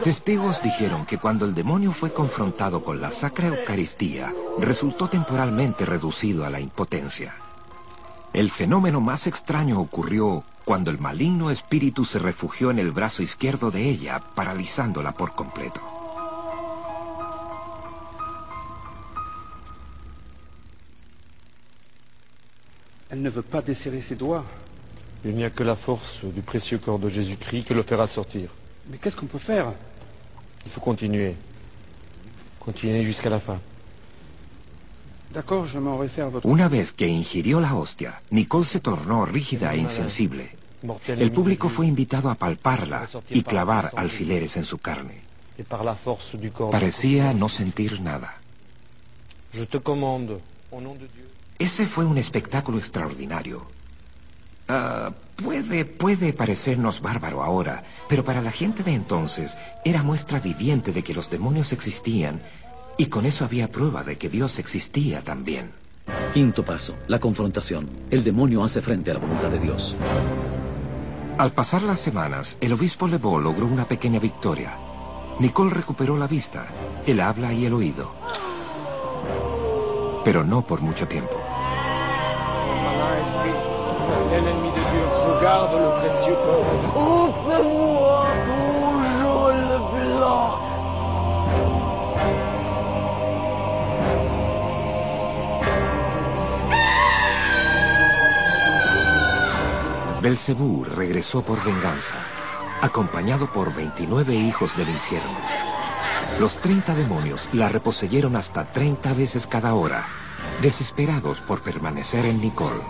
Testigos 0.02 0.60
dijeron 0.62 1.06
que 1.06 1.18
cuando 1.18 1.44
el 1.44 1.54
demonio 1.54 1.92
fue 1.92 2.12
confrontado 2.12 2.82
con 2.82 3.00
la 3.00 3.12
Sacra 3.12 3.46
Eucaristía, 3.46 4.34
resultó 4.58 5.08
temporalmente 5.08 5.86
reducido 5.86 6.44
a 6.44 6.50
la 6.50 6.58
impotencia. 6.58 7.34
El 8.32 8.50
fenómeno 8.50 9.00
más 9.00 9.28
extraño 9.28 9.80
ocurrió 9.80 10.42
cuando 10.64 10.90
el 10.90 10.98
maligno 10.98 11.52
espíritu 11.52 12.04
se 12.04 12.18
refugió 12.18 12.72
en 12.72 12.80
el 12.80 12.90
brazo 12.90 13.22
izquierdo 13.22 13.70
de 13.70 13.88
ella, 13.88 14.20
paralizándola 14.34 15.12
por 15.12 15.34
completo. 15.34 15.80
Elle 23.08 23.22
ne 23.22 23.30
veut 23.30 23.48
pas 23.48 23.62
desserrer 23.64 24.02
ses 24.02 24.18
doigts. 24.18 24.44
Il 25.24 25.36
n'y 25.36 25.44
a 25.44 25.50
que 25.50 25.62
la 25.62 25.76
force 25.76 26.24
du 26.24 26.42
précieux 26.42 26.78
corps 26.78 26.98
de 26.98 27.08
Jésus-Christ 27.08 27.68
qui 27.68 27.74
le 27.74 27.84
fera 27.84 28.08
sortir. 28.08 28.50
Mais 28.88 28.98
qu'est-ce 28.98 29.16
qu'on 29.16 29.26
peut 29.26 29.38
faire 29.38 29.72
Il 30.64 30.70
faut 30.70 30.80
continuer. 30.80 31.34
Continuer 32.60 33.02
jusqu'à 33.04 33.30
la 33.30 33.40
fin. 33.40 33.58
D'accord, 35.32 35.66
je 35.66 35.78
m'en 35.78 35.96
réfère 35.96 36.26
à 36.26 36.28
votre... 36.30 36.46
Una 36.48 36.68
vez 36.68 36.86
que 36.96 37.04
ingirió 37.04 37.60
la 37.60 37.74
hostia, 37.74 38.20
Nicole 38.30 38.64
se 38.64 38.80
tornó 38.80 39.24
rígida 39.24 39.74
e 39.74 39.78
insensible. 39.78 40.48
El 41.08 41.32
público 41.32 41.68
fue 41.68 41.86
invitado 41.86 42.30
a 42.30 42.34
palparla 42.34 43.08
y 43.30 43.42
clavar 43.42 43.92
alfileres 43.96 44.56
en 44.56 44.64
su 44.64 44.78
carne. 44.78 45.22
Parecía 46.70 47.32
no 47.32 47.48
sentir 47.48 48.00
nada. 48.00 48.34
Ese 51.58 51.86
fue 51.86 52.04
un 52.04 52.18
espectáculo 52.18 52.78
extraordinario. 52.78 53.66
Ah, 54.68 55.12
puede, 55.36 55.84
puede 55.84 56.32
parecernos 56.32 57.00
bárbaro 57.00 57.42
ahora, 57.42 57.84
pero 58.08 58.24
para 58.24 58.42
la 58.42 58.50
gente 58.50 58.82
de 58.82 58.94
entonces 58.94 59.56
era 59.84 60.02
muestra 60.02 60.40
viviente 60.40 60.92
de 60.92 61.02
que 61.02 61.14
los 61.14 61.30
demonios 61.30 61.72
existían 61.72 62.40
y 62.98 63.06
con 63.06 63.26
eso 63.26 63.44
había 63.44 63.68
prueba 63.68 64.02
de 64.02 64.16
que 64.16 64.28
Dios 64.28 64.58
existía 64.58 65.20
también. 65.20 65.70
Quinto 66.32 66.64
paso. 66.64 66.94
La 67.06 67.18
confrontación. 67.18 67.88
El 68.10 68.24
demonio 68.24 68.64
hace 68.64 68.80
frente 68.80 69.10
a 69.10 69.14
la 69.14 69.20
voluntad 69.20 69.50
de 69.50 69.58
Dios. 69.58 69.94
Al 71.38 71.52
pasar 71.52 71.82
las 71.82 72.00
semanas, 72.00 72.56
el 72.60 72.72
obispo 72.72 73.06
Levaux 73.06 73.42
logró 73.42 73.66
una 73.66 73.84
pequeña 73.84 74.18
victoria. 74.18 74.72
Nicole 75.38 75.70
recuperó 75.70 76.16
la 76.16 76.26
vista, 76.26 76.66
el 77.06 77.20
habla 77.20 77.52
y 77.52 77.66
el 77.66 77.74
oído. 77.74 78.14
Pero 80.24 80.44
no 80.44 80.66
por 80.66 80.80
mucho 80.80 81.06
tiempo. 81.06 81.36
Tel 84.30 84.46
ennemi 84.46 84.70
de 84.70 84.82
Dieu, 84.90 85.06
regarde 85.34 85.76
le 85.84 85.90
précieux 86.00 86.38
corps. 86.44 86.66
Ouvre-moi 86.96 88.26
mon 88.48 89.04
jaune 89.18 89.68
blanc. 89.92 90.66
Belcebú 100.22 100.82
regresó 100.82 101.42
por 101.42 101.62
venganza, 101.62 102.16
acompañado 102.82 103.46
por 103.46 103.72
29 103.72 104.34
hijos 104.34 104.76
del 104.76 104.88
infierno. 104.88 105.38
Los 106.40 106.56
30 106.56 106.94
demonios 106.96 107.48
la 107.52 107.68
reposeyeron 107.68 108.34
hasta 108.34 108.64
30 108.64 109.14
veces 109.14 109.46
cada 109.46 109.74
hora, 109.74 110.04
desesperados 110.60 111.40
por 111.40 111.62
permanecer 111.62 112.26
en 112.26 112.40
Nicole. 112.40 112.82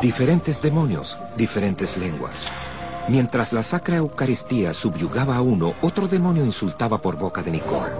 Diferentes 0.00 0.62
demonios, 0.62 1.18
diferentes 1.36 1.96
lenguas. 1.96 2.46
Mientras 3.08 3.52
la 3.52 3.64
Sacra 3.64 3.96
Eucaristía 3.96 4.72
subyugaba 4.72 5.36
a 5.36 5.40
uno, 5.40 5.74
otro 5.80 6.06
demonio 6.06 6.44
insultaba 6.44 6.98
por 6.98 7.16
boca 7.16 7.42
de 7.42 7.50
Nicole. 7.50 7.94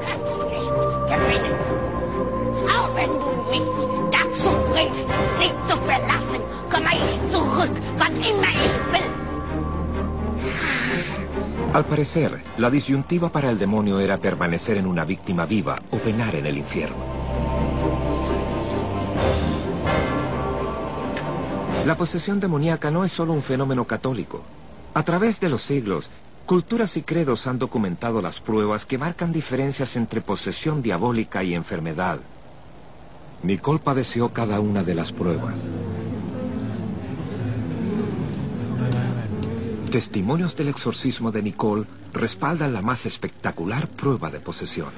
Al 11.75 11.85
parecer, 11.85 12.43
la 12.59 12.71
disyuntiva 12.71 13.29
para 13.29 13.51
el 13.51 13.59
demonio 13.59 13.99
era 13.99 14.19
permanecer 14.19 14.77
en 14.77 14.87
una 14.87 15.05
víctima 15.05 15.47
viva 15.47 15.77
o 15.91 15.97
penar 15.99 16.35
en 16.37 16.47
el 16.47 16.59
infierno. 16.59 17.08
La 21.89 21.95
posesión 21.95 22.39
demoníaca 22.39 22.91
no 22.91 23.03
es 23.03 23.13
solo 23.13 23.33
un 23.33 23.41
fenómeno 23.41 23.87
católico. 23.87 24.43
A 24.93 25.03
través 25.05 25.41
de 25.41 25.49
los 25.49 25.63
siglos, 25.63 26.11
culturas 26.45 26.99
y 26.99 27.03
credos 27.03 27.47
han 27.47 27.59
documentado 27.59 28.21
las 28.21 28.41
pruebas 28.41 28.85
que 28.85 28.99
marcan 28.99 29.33
diferencias 29.33 29.97
entre 29.97 30.21
posesión 30.21 30.83
diabólica 30.83 31.43
y 31.43 31.55
enfermedad. 31.55 32.21
Nicole 33.43 33.79
padeció 33.79 34.29
cada 34.35 34.61
una 34.61 34.85
de 34.85 34.95
las 34.95 35.13
pruebas. 35.13 35.61
Testimonios 39.91 40.55
del 40.57 40.69
exorcismo 40.69 41.33
de 41.33 41.43
Nicole 41.43 41.87
respaldan 42.13 42.75
la 42.75 42.83
más 42.83 43.07
espectacular 43.07 43.89
prueba 43.89 44.29
de 44.29 44.41
posesión. 44.41 44.91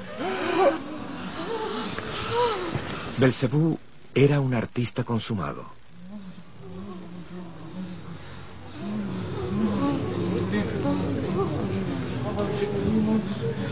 Belcebú 3.16 3.78
era 4.12 4.40
un 4.40 4.54
artista 4.54 5.04
consumado. 5.04 5.79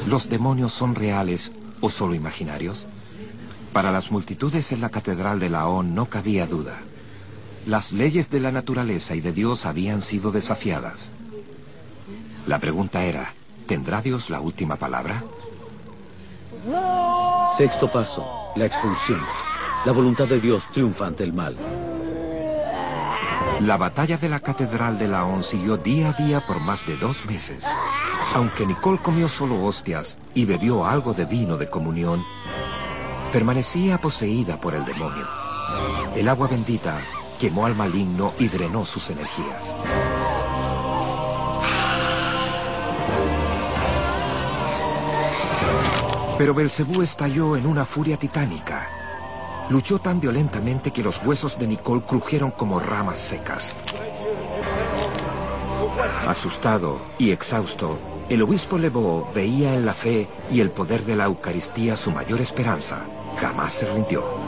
¿Los 0.08 0.30
demonios 0.30 0.72
son 0.72 0.94
reales 0.94 1.52
o 1.82 1.90
solo 1.90 2.14
imaginarios? 2.14 2.86
Para 3.74 3.92
las 3.92 4.10
multitudes 4.10 4.72
en 4.72 4.80
la 4.80 4.88
Catedral 4.88 5.38
de 5.38 5.50
Laón 5.50 5.94
no 5.94 6.06
cabía 6.06 6.46
duda. 6.46 6.78
Las 7.66 7.92
leyes 7.92 8.30
de 8.30 8.40
la 8.40 8.50
naturaleza 8.50 9.14
y 9.14 9.20
de 9.20 9.32
Dios 9.32 9.66
habían 9.66 10.00
sido 10.00 10.32
desafiadas. 10.32 11.12
La 12.46 12.58
pregunta 12.58 13.04
era, 13.04 13.34
¿tendrá 13.66 14.00
Dios 14.00 14.30
la 14.30 14.40
última 14.40 14.76
palabra? 14.76 15.22
Sexto 17.58 17.92
paso. 17.92 18.26
La 18.56 18.64
expulsión. 18.64 19.20
La 19.84 19.92
voluntad 19.92 20.26
de 20.26 20.40
Dios 20.40 20.64
triunfa 20.72 21.06
ante 21.06 21.24
el 21.24 21.34
mal. 21.34 21.54
La 23.60 23.76
batalla 23.76 24.16
de 24.16 24.30
la 24.30 24.40
Catedral 24.40 24.98
de 24.98 25.08
Laón 25.08 25.42
siguió 25.42 25.76
día 25.76 26.08
a 26.08 26.12
día 26.14 26.40
por 26.40 26.60
más 26.60 26.86
de 26.86 26.96
dos 26.96 27.26
meses. 27.26 27.62
Aunque 28.34 28.66
Nicole 28.66 28.98
comió 28.98 29.28
solo 29.28 29.64
hostias 29.64 30.16
y 30.34 30.44
bebió 30.44 30.86
algo 30.86 31.14
de 31.14 31.24
vino 31.24 31.56
de 31.56 31.68
comunión, 31.68 32.24
permanecía 33.32 33.98
poseída 33.98 34.60
por 34.60 34.74
el 34.74 34.84
demonio. 34.84 35.26
El 36.14 36.28
agua 36.28 36.48
bendita 36.48 36.98
quemó 37.40 37.66
al 37.66 37.74
maligno 37.74 38.32
y 38.38 38.48
drenó 38.48 38.84
sus 38.84 39.10
energías. 39.10 39.74
Pero 46.36 46.54
Belcebú 46.54 47.02
estalló 47.02 47.56
en 47.56 47.66
una 47.66 47.84
furia 47.84 48.16
titánica. 48.16 48.88
Luchó 49.70 49.98
tan 49.98 50.20
violentamente 50.20 50.92
que 50.92 51.02
los 51.02 51.20
huesos 51.24 51.58
de 51.58 51.66
Nicole 51.66 52.02
crujieron 52.02 52.52
como 52.52 52.78
ramas 52.78 53.18
secas. 53.18 53.74
Asustado 56.26 57.00
y 57.18 57.32
exhausto, 57.32 57.98
el 58.28 58.42
obispo 58.42 58.78
Lebeau 58.78 59.26
veía 59.34 59.74
en 59.74 59.86
la 59.86 59.94
fe 59.94 60.26
y 60.50 60.60
el 60.60 60.70
poder 60.70 61.04
de 61.04 61.16
la 61.16 61.24
Eucaristía 61.24 61.96
su 61.96 62.10
mayor 62.10 62.40
esperanza. 62.40 63.06
Jamás 63.36 63.72
se 63.72 63.92
rindió. 63.92 64.47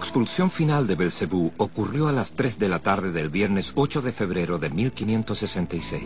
Expulsión 0.00 0.50
final 0.50 0.86
de 0.86 0.94
Belcebú 0.94 1.52
ocurrió 1.58 2.08
a 2.08 2.12
las 2.12 2.32
3 2.32 2.58
de 2.58 2.68
la 2.70 2.78
tarde 2.78 3.12
del 3.12 3.28
viernes 3.28 3.72
8 3.74 4.00
de 4.00 4.12
febrero 4.12 4.58
de 4.58 4.70
1566. 4.70 6.04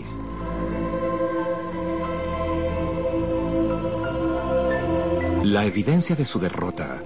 La 5.44 5.64
evidencia 5.64 6.16
de 6.16 6.24
su 6.24 6.40
derrota 6.40 7.00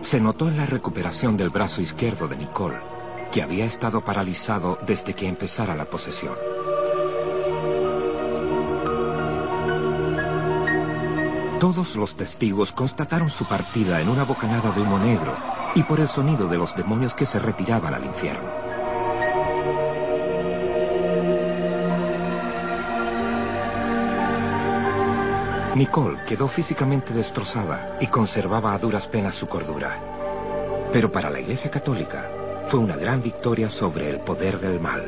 se 0.00 0.20
notó 0.20 0.48
en 0.48 0.56
la 0.56 0.66
recuperación 0.66 1.36
del 1.36 1.50
brazo 1.50 1.80
izquierdo 1.80 2.26
de 2.26 2.36
Nicole, 2.36 2.80
que 3.30 3.42
había 3.42 3.64
estado 3.64 4.00
paralizado 4.00 4.78
desde 4.84 5.14
que 5.14 5.28
empezara 5.28 5.76
la 5.76 5.84
posesión. 5.84 6.34
Todos 11.62 11.94
los 11.94 12.16
testigos 12.16 12.72
constataron 12.72 13.30
su 13.30 13.44
partida 13.44 14.00
en 14.00 14.08
una 14.08 14.24
bocanada 14.24 14.72
de 14.72 14.80
humo 14.80 14.98
negro 14.98 15.32
y 15.76 15.84
por 15.84 16.00
el 16.00 16.08
sonido 16.08 16.48
de 16.48 16.58
los 16.58 16.74
demonios 16.74 17.14
que 17.14 17.24
se 17.24 17.38
retiraban 17.38 17.94
al 17.94 18.04
infierno. 18.04 18.50
Nicole 25.76 26.18
quedó 26.26 26.48
físicamente 26.48 27.14
destrozada 27.14 27.96
y 28.00 28.08
conservaba 28.08 28.74
a 28.74 28.78
duras 28.78 29.06
penas 29.06 29.36
su 29.36 29.46
cordura. 29.46 30.00
Pero 30.92 31.12
para 31.12 31.30
la 31.30 31.38
Iglesia 31.38 31.70
Católica 31.70 32.28
fue 32.66 32.80
una 32.80 32.96
gran 32.96 33.22
victoria 33.22 33.68
sobre 33.68 34.10
el 34.10 34.18
poder 34.18 34.58
del 34.58 34.80
mal. 34.80 35.04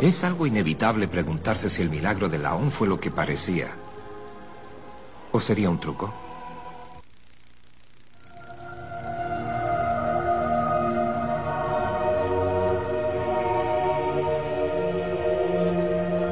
Es 0.00 0.24
algo 0.24 0.46
inevitable 0.46 1.08
preguntarse 1.08 1.70
si 1.70 1.80
el 1.80 1.88
milagro 1.88 2.28
de 2.28 2.38
Laón 2.38 2.70
fue 2.70 2.86
lo 2.86 3.00
que 3.00 3.10
parecía. 3.10 3.68
¿O 5.32 5.40
sería 5.40 5.70
un 5.70 5.80
truco? 5.80 6.12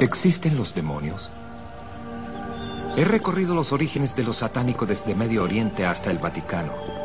¿Existen 0.00 0.56
los 0.58 0.74
demonios? 0.74 1.30
He 2.96 3.04
recorrido 3.04 3.54
los 3.54 3.72
orígenes 3.72 4.14
de 4.14 4.24
lo 4.24 4.34
satánico 4.34 4.84
desde 4.84 5.14
Medio 5.14 5.42
Oriente 5.42 5.86
hasta 5.86 6.10
el 6.10 6.18
Vaticano. 6.18 7.03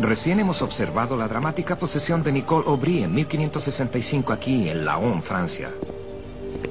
Recién 0.00 0.40
hemos 0.40 0.62
observado 0.62 1.14
la 1.14 1.28
dramática 1.28 1.76
posesión 1.76 2.22
de 2.22 2.32
Nicole 2.32 2.64
Aubry 2.66 3.02
en 3.02 3.14
1565 3.14 4.32
aquí 4.32 4.70
en 4.70 4.86
Laon, 4.86 5.22
Francia. 5.22 5.70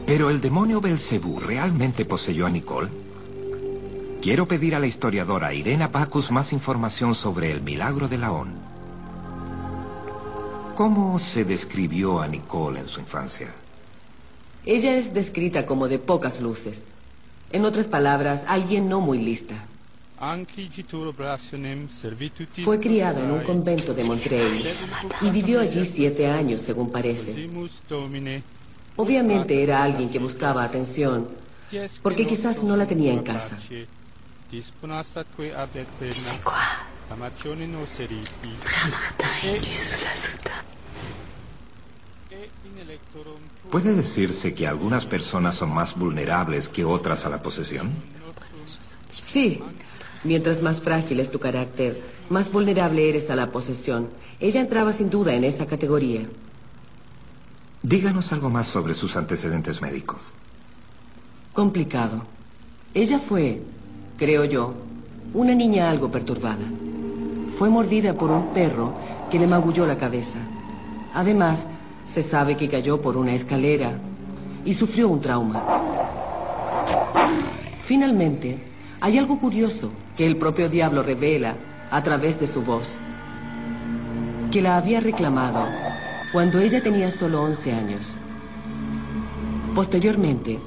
¿Pero 0.07 0.31
el 0.31 0.41
demonio 0.41 0.81
Belcebú 0.81 1.39
realmente 1.39 2.05
poseyó 2.05 2.47
a 2.47 2.49
Nicole? 2.49 2.89
Quiero 4.19 4.47
pedir 4.47 4.73
a 4.73 4.79
la 4.79 4.87
historiadora 4.87 5.53
Irena 5.53 5.89
Bacchus 5.89 6.31
más 6.31 6.51
información 6.53 7.13
sobre 7.13 7.51
el 7.51 7.61
milagro 7.61 8.07
de 8.07 8.17
Laon. 8.17 8.51
¿Cómo 10.75 11.19
se 11.19 11.45
describió 11.45 12.21
a 12.21 12.27
Nicole 12.27 12.79
en 12.79 12.87
su 12.87 12.99
infancia? 12.99 13.49
Ella 14.65 14.95
es 14.95 15.13
descrita 15.13 15.67
como 15.67 15.87
de 15.87 15.99
pocas 15.99 16.41
luces. 16.41 16.81
En 17.51 17.63
otras 17.63 17.87
palabras, 17.87 18.41
alguien 18.47 18.89
no 18.89 19.01
muy 19.01 19.19
lista. 19.19 19.67
Fue 22.65 22.79
criada 22.81 23.23
en 23.23 23.31
un 23.31 23.43
convento 23.43 23.93
de 23.93 24.03
Montreuil 24.03 24.67
y 25.21 25.29
vivió 25.29 25.61
allí 25.61 25.85
siete 25.85 26.27
años, 26.27 26.59
según 26.59 26.91
parece. 26.91 27.49
Obviamente 28.97 29.63
era 29.63 29.81
alguien 29.81 30.09
que 30.09 30.19
buscaba 30.19 30.65
atención, 30.65 31.29
porque 32.01 32.27
quizás 32.27 32.63
no 32.63 32.75
la 32.75 32.85
tenía 32.85 33.13
en 33.13 33.23
casa. 33.23 33.57
¿Puede 43.71 43.95
decirse 43.95 44.53
que 44.53 44.67
algunas 44.67 45.05
personas 45.05 45.55
son 45.55 45.73
más 45.73 45.95
vulnerables 45.95 46.67
que 46.67 46.83
otras 46.83 47.25
a 47.25 47.29
la 47.29 47.41
posesión? 47.41 47.89
Sí. 49.31 49.61
Mientras 50.23 50.61
más 50.61 50.81
frágil 50.81 51.19
es 51.19 51.31
tu 51.31 51.39
carácter, 51.39 52.01
más 52.29 52.51
vulnerable 52.51 53.07
eres 53.07 53.29
a 53.29 53.35
la 53.35 53.51
posesión. 53.51 54.09
Ella 54.39 54.59
entraba 54.61 54.91
sin 54.91 55.09
duda 55.09 55.33
en 55.33 55.45
esa 55.45 55.65
categoría. 55.65 56.27
Díganos 57.81 58.33
algo 58.33 58.49
más 58.49 58.67
sobre 58.67 58.93
sus 58.93 59.15
antecedentes 59.15 59.81
médicos. 59.81 60.31
Complicado. 61.53 62.23
Ella 62.93 63.19
fue, 63.19 63.61
creo 64.17 64.43
yo, 64.43 64.73
una 65.33 65.55
niña 65.55 65.89
algo 65.89 66.11
perturbada. 66.11 66.65
Fue 67.57 67.69
mordida 67.69 68.13
por 68.13 68.31
un 68.31 68.53
perro 68.53 68.93
que 69.31 69.39
le 69.39 69.47
magulló 69.47 69.85
la 69.85 69.97
cabeza. 69.97 70.39
Además, 71.13 71.65
se 72.07 72.23
sabe 72.23 72.57
que 72.57 72.67
cayó 72.67 73.01
por 73.01 73.15
una 73.15 73.33
escalera 73.33 73.93
y 74.65 74.73
sufrió 74.73 75.07
un 75.07 75.21
trauma. 75.21 75.63
Finalmente, 77.85 78.68
hay 79.01 79.17
algo 79.17 79.39
curioso 79.39 79.91
que 80.17 80.25
el 80.25 80.37
propio 80.37 80.69
diablo 80.69 81.03
revela 81.03 81.55
a 81.89 82.03
través 82.03 82.39
de 82.39 82.47
su 82.47 82.61
voz, 82.61 82.89
que 84.51 84.61
la 84.61 84.77
había 84.77 84.99
reclamado 84.99 85.65
cuando 86.33 86.59
ella 86.59 86.83
tenía 86.83 87.09
solo 87.09 87.41
11 87.43 87.71
años. 87.71 88.13
Posteriormente, 89.73 90.59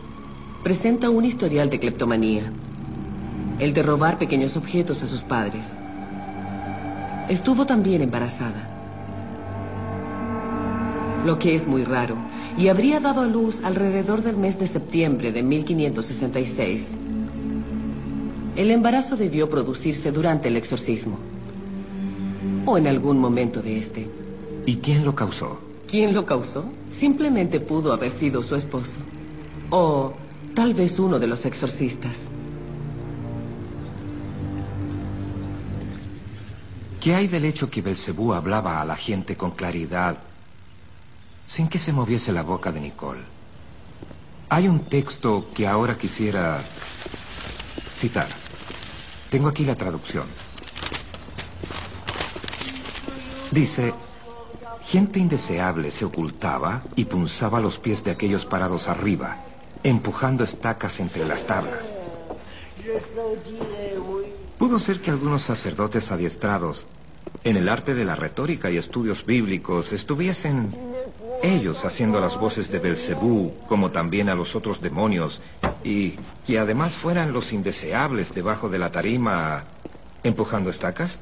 presenta 0.62 1.10
un 1.10 1.24
historial 1.24 1.68
de 1.68 1.78
cleptomanía, 1.78 2.44
el 3.58 3.74
de 3.74 3.82
robar 3.82 4.18
pequeños 4.18 4.56
objetos 4.56 5.02
a 5.02 5.06
sus 5.06 5.20
padres. 5.20 5.66
Estuvo 7.28 7.66
también 7.66 8.02
embarazada, 8.02 8.68
lo 11.26 11.38
que 11.38 11.54
es 11.54 11.66
muy 11.66 11.84
raro, 11.84 12.16
y 12.56 12.68
habría 12.68 12.98
dado 12.98 13.20
a 13.20 13.26
luz 13.26 13.62
alrededor 13.62 14.22
del 14.22 14.36
mes 14.36 14.58
de 14.58 14.66
septiembre 14.66 15.32
de 15.32 15.42
1566. 15.42 16.96
El 18.54 18.70
embarazo 18.70 19.16
debió 19.16 19.48
producirse 19.48 20.12
durante 20.12 20.48
el 20.48 20.56
exorcismo. 20.56 21.18
O 22.66 22.76
en 22.76 22.86
algún 22.86 23.18
momento 23.18 23.62
de 23.62 23.78
este. 23.78 24.08
¿Y 24.66 24.76
quién 24.76 25.04
lo 25.04 25.14
causó? 25.14 25.58
¿Quién 25.88 26.12
lo 26.12 26.26
causó? 26.26 26.64
Simplemente 26.90 27.60
pudo 27.60 27.92
haber 27.92 28.10
sido 28.10 28.42
su 28.42 28.54
esposo. 28.54 28.98
O 29.70 30.12
tal 30.54 30.74
vez 30.74 30.98
uno 30.98 31.18
de 31.18 31.26
los 31.26 31.44
exorcistas. 31.46 32.12
¿Qué 37.00 37.14
hay 37.14 37.26
del 37.26 37.46
hecho 37.46 37.68
que 37.68 37.82
Belcebú 37.82 38.32
hablaba 38.32 38.80
a 38.80 38.84
la 38.84 38.94
gente 38.94 39.36
con 39.36 39.50
claridad 39.50 40.18
sin 41.46 41.68
que 41.68 41.78
se 41.78 41.92
moviese 41.92 42.32
la 42.32 42.42
boca 42.42 42.70
de 42.70 42.80
Nicole? 42.80 43.22
Hay 44.48 44.68
un 44.68 44.80
texto 44.80 45.46
que 45.54 45.66
ahora 45.66 45.96
quisiera 45.96 46.62
citar. 47.92 48.28
Tengo 49.30 49.48
aquí 49.48 49.64
la 49.64 49.76
traducción. 49.76 50.24
Dice, 53.50 53.92
gente 54.84 55.18
indeseable 55.18 55.90
se 55.90 56.04
ocultaba 56.04 56.82
y 56.96 57.04
punzaba 57.04 57.60
los 57.60 57.78
pies 57.78 58.02
de 58.04 58.10
aquellos 58.10 58.46
parados 58.46 58.88
arriba, 58.88 59.38
empujando 59.82 60.44
estacas 60.44 61.00
entre 61.00 61.26
las 61.26 61.46
tablas. 61.46 61.92
Pudo 64.58 64.78
ser 64.78 65.00
que 65.00 65.10
algunos 65.10 65.42
sacerdotes 65.42 66.10
adiestrados 66.10 66.86
en 67.44 67.56
el 67.56 67.68
arte 67.68 67.94
de 67.94 68.04
la 68.04 68.14
retórica 68.14 68.70
y 68.70 68.76
estudios 68.76 69.26
bíblicos 69.26 69.92
estuviesen 69.92 70.68
ellos 71.42 71.84
haciendo 71.84 72.20
las 72.20 72.38
voces 72.38 72.70
de 72.70 72.78
Belcebú, 72.78 73.52
como 73.68 73.90
también 73.90 74.28
a 74.28 74.34
los 74.34 74.54
otros 74.54 74.80
demonios, 74.80 75.40
y 75.82 76.12
que 76.46 76.58
además 76.58 76.94
fueran 76.94 77.32
los 77.32 77.52
indeseables 77.52 78.32
debajo 78.32 78.68
de 78.68 78.78
la 78.78 78.90
tarima 78.90 79.64
empujando 80.22 80.70
estacas? 80.70 81.18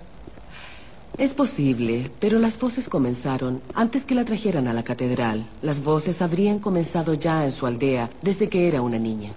Es 1.16 1.34
posible, 1.34 2.10
pero 2.20 2.38
las 2.38 2.58
voces 2.58 2.88
comenzaron 2.88 3.62
antes 3.74 4.04
que 4.04 4.14
la 4.14 4.24
trajeran 4.24 4.68
a 4.68 4.72
la 4.72 4.84
catedral. 4.84 5.46
Las 5.62 5.82
voces 5.82 6.22
habrían 6.22 6.58
comenzado 6.60 7.14
ya 7.14 7.44
en 7.44 7.52
su 7.52 7.66
aldea 7.66 8.10
desde 8.22 8.48
que 8.48 8.68
era 8.68 8.80
una 8.82 8.98
niña. 8.98 9.32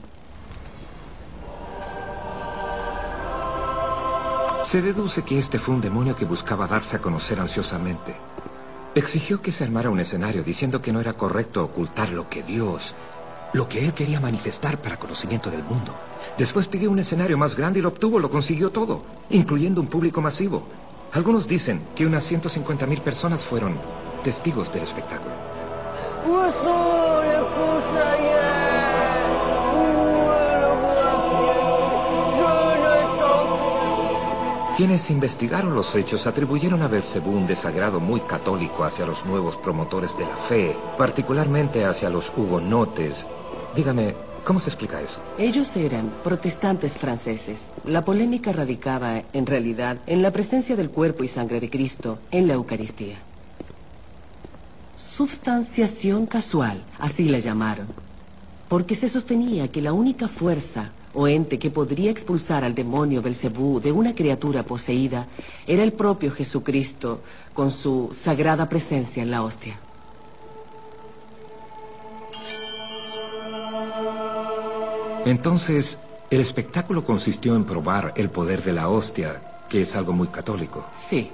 Se 4.74 4.82
deduce 4.82 5.22
que 5.22 5.38
este 5.38 5.60
fue 5.60 5.76
un 5.76 5.82
demonio 5.82 6.16
que 6.16 6.26
buscaba 6.26 6.66
darse 6.66 6.96
a 6.96 7.00
conocer 7.00 7.40
ansiosamente. 7.40 8.16
Exigió 8.96 9.40
que 9.40 9.52
se 9.52 9.64
armara 9.64 9.92
un 9.92 10.00
escenario 10.00 10.42
diciendo 10.42 10.82
que 10.82 10.92
no 10.92 11.00
era 11.00 11.14
correcto 11.14 11.64
ocultar 11.64 12.10
lo 12.10 12.28
que 12.28 12.42
Dios, 12.42 12.96
lo 13.54 13.70
que 13.70 13.86
él 13.86 13.94
quería 13.94 14.20
manifestar 14.20 14.80
para 14.80 14.98
conocimiento 14.98 15.52
del 15.52 15.62
mundo. 15.62 15.94
Después 16.40 16.66
pidió 16.66 16.90
un 16.90 16.98
escenario 16.98 17.38
más 17.38 17.56
grande 17.56 17.78
y 17.78 17.82
lo 17.84 17.90
obtuvo, 17.90 18.18
lo 18.18 18.32
consiguió 18.32 18.72
todo, 18.72 19.04
incluyendo 19.30 19.80
un 19.80 19.86
público 19.86 20.22
masivo. 20.22 20.64
Algunos 21.12 21.48
dicen 21.48 21.80
que 21.96 22.08
unas 22.08 22.32
150.000 22.32 23.00
personas 23.02 23.44
fueron 23.44 23.76
testigos 24.24 24.74
del 24.74 24.82
espectáculo. 24.82 25.36
Quienes 34.76 35.12
investigaron 35.12 35.76
los 35.76 35.96
hechos 35.96 36.26
atribuyeron 36.26 36.82
a 36.82 36.88
Belcebú 36.88 37.30
un 37.30 37.46
desagrado 37.46 38.00
muy 38.00 38.22
católico 38.22 38.84
hacia 38.84 39.06
los 39.06 39.24
nuevos 39.24 39.56
promotores 39.58 40.18
de 40.18 40.26
la 40.26 40.36
fe, 40.36 40.76
particularmente 40.98 41.86
hacia 41.86 42.10
los 42.10 42.34
hugonotes. 42.36 43.24
Dígame, 43.76 44.16
¿cómo 44.44 44.60
se 44.60 44.70
explica 44.70 45.00
eso? 45.00 45.22
Ellos 45.38 45.76
eran 45.76 46.12
protestantes 46.24 46.98
franceses. 46.98 47.60
La 47.86 48.04
polémica 48.04 48.52
radicaba, 48.52 49.22
en 49.32 49.46
realidad, 49.46 50.00
en 50.08 50.24
la 50.24 50.32
presencia 50.32 50.76
del 50.76 50.90
cuerpo 50.90 51.24
y 51.24 51.28
sangre 51.28 51.60
de 51.60 51.70
Cristo 51.70 52.18
en 52.32 52.48
la 52.48 52.56
Eucaristía. 52.56 53.18
Substanciación 54.98 56.26
casual, 56.26 56.84
así 56.98 57.30
la 57.30 57.38
llamaron, 57.38 57.86
porque 58.70 58.96
se 58.96 59.08
sostenía 59.08 59.68
que 59.68 59.84
la 59.84 59.94
única 59.94 60.28
fuerza 60.28 60.90
o 61.14 61.28
ente 61.28 61.60
que 61.60 61.70
podría 61.70 62.12
expulsar 62.12 62.64
al 62.64 62.74
demonio 62.76 63.22
Belcebú 63.22 63.80
de 63.80 63.92
una 63.92 64.16
criatura 64.16 64.64
poseída 64.64 65.28
era 65.68 65.84
el 65.84 65.94
propio 65.94 66.32
Jesucristo 66.32 67.22
con 67.54 67.70
su 67.72 68.10
sagrada 68.12 68.68
presencia 68.70 69.22
en 69.22 69.32
la 69.32 69.44
hostia. 69.44 69.78
Entonces, 75.26 75.98
el 76.30 76.42
espectáculo 76.42 77.06
consistió 77.06 77.56
en 77.56 77.64
probar 77.64 78.14
el 78.18 78.30
poder 78.30 78.64
de 78.64 78.74
la 78.74 78.90
hostia, 78.90 79.42
que 79.70 79.82
es 79.82 79.96
algo 79.96 80.12
muy 80.12 80.28
católico. 80.28 80.86
Sí. 81.10 81.32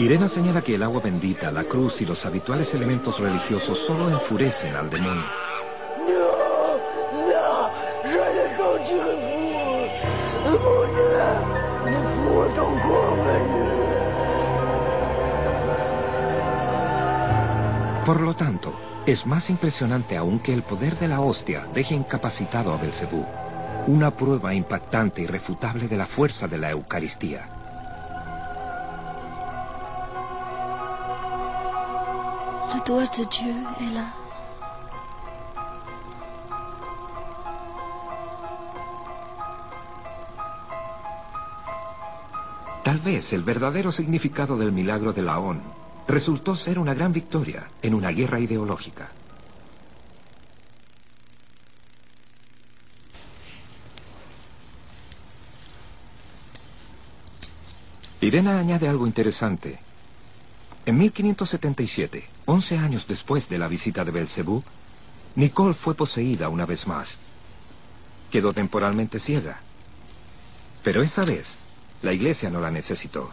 Irena 0.00 0.28
señala 0.28 0.62
que 0.62 0.76
el 0.76 0.82
agua 0.82 1.02
bendita, 1.02 1.52
la 1.52 1.64
cruz 1.64 2.00
y 2.00 2.06
los 2.06 2.24
habituales 2.24 2.72
elementos 2.72 3.20
religiosos 3.20 3.78
solo 3.78 4.08
enfurecen 4.08 4.74
al 4.74 4.88
demonio. 4.88 5.22
Por 18.06 18.20
lo 18.22 18.34
tanto, 18.34 18.72
es 19.04 19.26
más 19.26 19.50
impresionante 19.50 20.16
aún 20.16 20.38
que 20.38 20.54
el 20.54 20.62
poder 20.62 20.98
de 20.98 21.08
la 21.08 21.20
hostia 21.20 21.66
deje 21.74 21.94
incapacitado 21.94 22.72
a 22.72 22.78
Belcebú. 22.78 23.26
Una 23.86 24.10
prueba 24.10 24.54
impactante 24.54 25.20
y 25.20 25.26
refutable 25.26 25.88
de 25.88 25.98
la 25.98 26.06
fuerza 26.06 26.48
de 26.48 26.56
la 26.56 26.70
Eucaristía. 26.70 27.59
De 32.90 33.24
Dieu 33.24 33.54
est 33.80 33.94
là. 33.94 34.04
Tal 42.82 42.98
vez 42.98 43.32
el 43.32 43.42
verdadero 43.42 43.92
significado 43.92 44.56
del 44.56 44.72
milagro 44.72 45.12
de 45.12 45.22
Laón 45.22 45.62
resultó 46.08 46.56
ser 46.56 46.80
una 46.80 46.92
gran 46.92 47.12
victoria 47.12 47.70
en 47.80 47.94
una 47.94 48.10
guerra 48.10 48.40
ideológica. 48.40 49.12
Irena 58.20 58.58
añade 58.58 58.88
algo 58.88 59.06
interesante. 59.06 59.89
En 60.90 60.98
1577, 60.98 62.28
11 62.46 62.78
años 62.78 63.06
después 63.06 63.48
de 63.48 63.58
la 63.58 63.68
visita 63.68 64.04
de 64.04 64.10
Belcebú, 64.10 64.64
Nicole 65.36 65.72
fue 65.72 65.94
poseída 65.94 66.48
una 66.48 66.66
vez 66.66 66.88
más. 66.88 67.16
Quedó 68.32 68.52
temporalmente 68.52 69.20
ciega. 69.20 69.60
Pero 70.82 71.00
esa 71.02 71.24
vez, 71.24 71.58
la 72.02 72.12
iglesia 72.12 72.50
no 72.50 72.60
la 72.60 72.72
necesitó. 72.72 73.30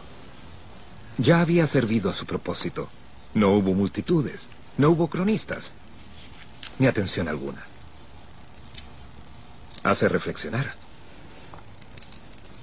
Ya 1.16 1.40
había 1.40 1.66
servido 1.66 2.10
a 2.10 2.12
su 2.12 2.26
propósito. 2.26 2.88
No 3.34 3.48
hubo 3.48 3.74
multitudes, 3.74 4.46
no 4.76 4.90
hubo 4.90 5.08
cronistas, 5.08 5.72
ni 6.78 6.86
atención 6.86 7.26
alguna. 7.26 7.64
Hace 9.82 10.08
reflexionar. 10.08 10.68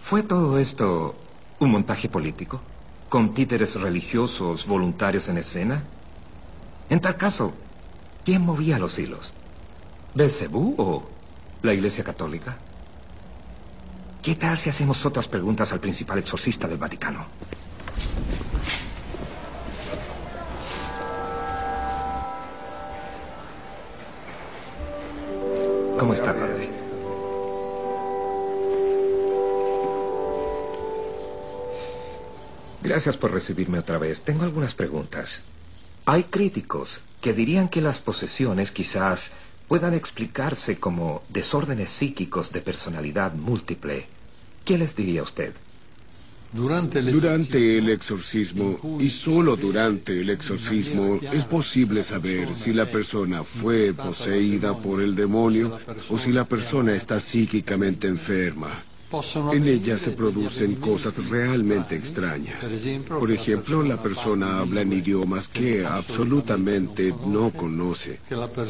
¿Fue 0.03 0.23
todo 0.23 0.57
esto 0.57 1.17
un 1.59 1.71
montaje 1.71 2.07
político? 2.07 2.61
¿Con 3.09 3.33
títeres 3.33 3.75
religiosos 3.75 4.65
voluntarios 4.65 5.29
en 5.29 5.37
escena? 5.37 5.83
En 6.89 6.99
tal 6.99 7.17
caso, 7.17 7.53
¿quién 8.23 8.41
movía 8.41 8.79
los 8.79 8.97
hilos? 8.99 9.33
¿Belcebú 10.13 10.75
o 10.77 11.03
la 11.61 11.73
Iglesia 11.73 12.03
Católica? 12.03 12.57
¿Qué 14.21 14.35
tal 14.35 14.57
si 14.57 14.69
hacemos 14.69 15.05
otras 15.05 15.27
preguntas 15.27 15.71
al 15.71 15.79
principal 15.79 16.19
exorcista 16.19 16.67
del 16.67 16.77
Vaticano? 16.77 17.27
¿Cómo 25.99 26.13
está, 26.13 26.33
padre? 26.33 26.74
Gracias 32.85 33.17
por 33.17 33.31
recibirme 33.31 33.79
otra 33.79 33.97
vez. 33.97 34.21
Tengo 34.21 34.43
algunas 34.43 34.75
preguntas. 34.75 35.41
Hay 36.05 36.25
críticos 36.25 36.99
que 37.19 37.33
dirían 37.33 37.67
que 37.67 37.81
las 37.81 37.97
posesiones 37.97 38.69
quizás 38.71 39.31
puedan 39.67 39.95
explicarse 39.95 40.77
como 40.77 41.23
desórdenes 41.29 41.89
psíquicos 41.89 42.51
de 42.51 42.61
personalidad 42.61 43.33
múltiple. 43.33 44.05
¿Qué 44.63 44.77
les 44.77 44.95
diría 44.95 45.23
usted? 45.23 45.53
Durante 46.53 46.99
el 47.77 47.89
exorcismo, 47.89 48.79
y 48.99 49.09
solo 49.09 49.55
durante 49.57 50.21
el 50.21 50.29
exorcismo, 50.29 51.19
es 51.33 51.43
posible 51.43 52.03
saber 52.03 52.53
si 52.53 52.71
la 52.71 52.85
persona 52.85 53.43
fue 53.43 53.93
poseída 53.93 54.77
por 54.77 55.01
el 55.01 55.15
demonio 55.15 55.77
o 56.09 56.17
si 56.19 56.31
la 56.31 56.45
persona 56.45 56.95
está 56.95 57.19
psíquicamente 57.19 58.07
enferma. 58.07 58.83
En 59.51 59.67
ella 59.67 59.97
se 59.97 60.11
producen 60.11 60.75
cosas 60.75 61.29
realmente 61.29 61.95
extrañas. 61.95 62.65
Por 63.07 63.31
ejemplo, 63.31 63.83
la 63.83 64.01
persona 64.01 64.59
habla 64.59 64.81
en 64.81 64.93
idiomas 64.93 65.47
que 65.47 65.85
absolutamente 65.85 67.13
no 67.27 67.51
conoce. 67.51 68.19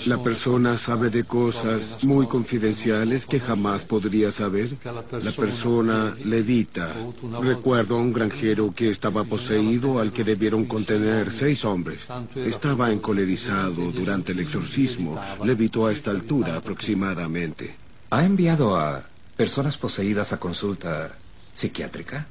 La 0.06 0.22
persona 0.22 0.78
sabe 0.78 1.10
de 1.10 1.24
cosas 1.24 2.04
muy 2.04 2.28
confidenciales 2.28 3.26
que 3.26 3.40
jamás 3.40 3.86
podría 3.86 4.32
saber. 4.32 4.76
La 5.24 5.32
persona 5.32 6.16
levita. 6.24 6.94
Recuerdo 7.42 7.96
a 7.96 8.02
un 8.02 8.12
granjero 8.12 8.74
que 8.76 8.90
estaba 8.90 9.24
poseído 9.24 10.00
al 10.00 10.12
que 10.12 10.24
debieron 10.24 10.66
contener 10.66 11.32
seis 11.32 11.64
hombres. 11.64 12.08
Estaba 12.36 12.92
encolerizado 12.92 13.92
durante 13.92 14.34
el 14.34 14.40
exorcismo. 14.42 15.20
Levitó 15.44 15.88
a 15.88 15.94
esta 15.94 16.12
altura 16.12 16.58
aproximadamente. 16.58 17.74
¿Ha 18.10 18.24
enviado 18.24 18.78
a 18.78 19.04
personas 19.36 19.78
poseídas 19.78 20.34
a 20.34 20.40
consulta 20.40 21.12
psiquiátrica? 21.54 22.28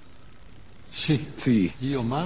Sí, 0.96 1.72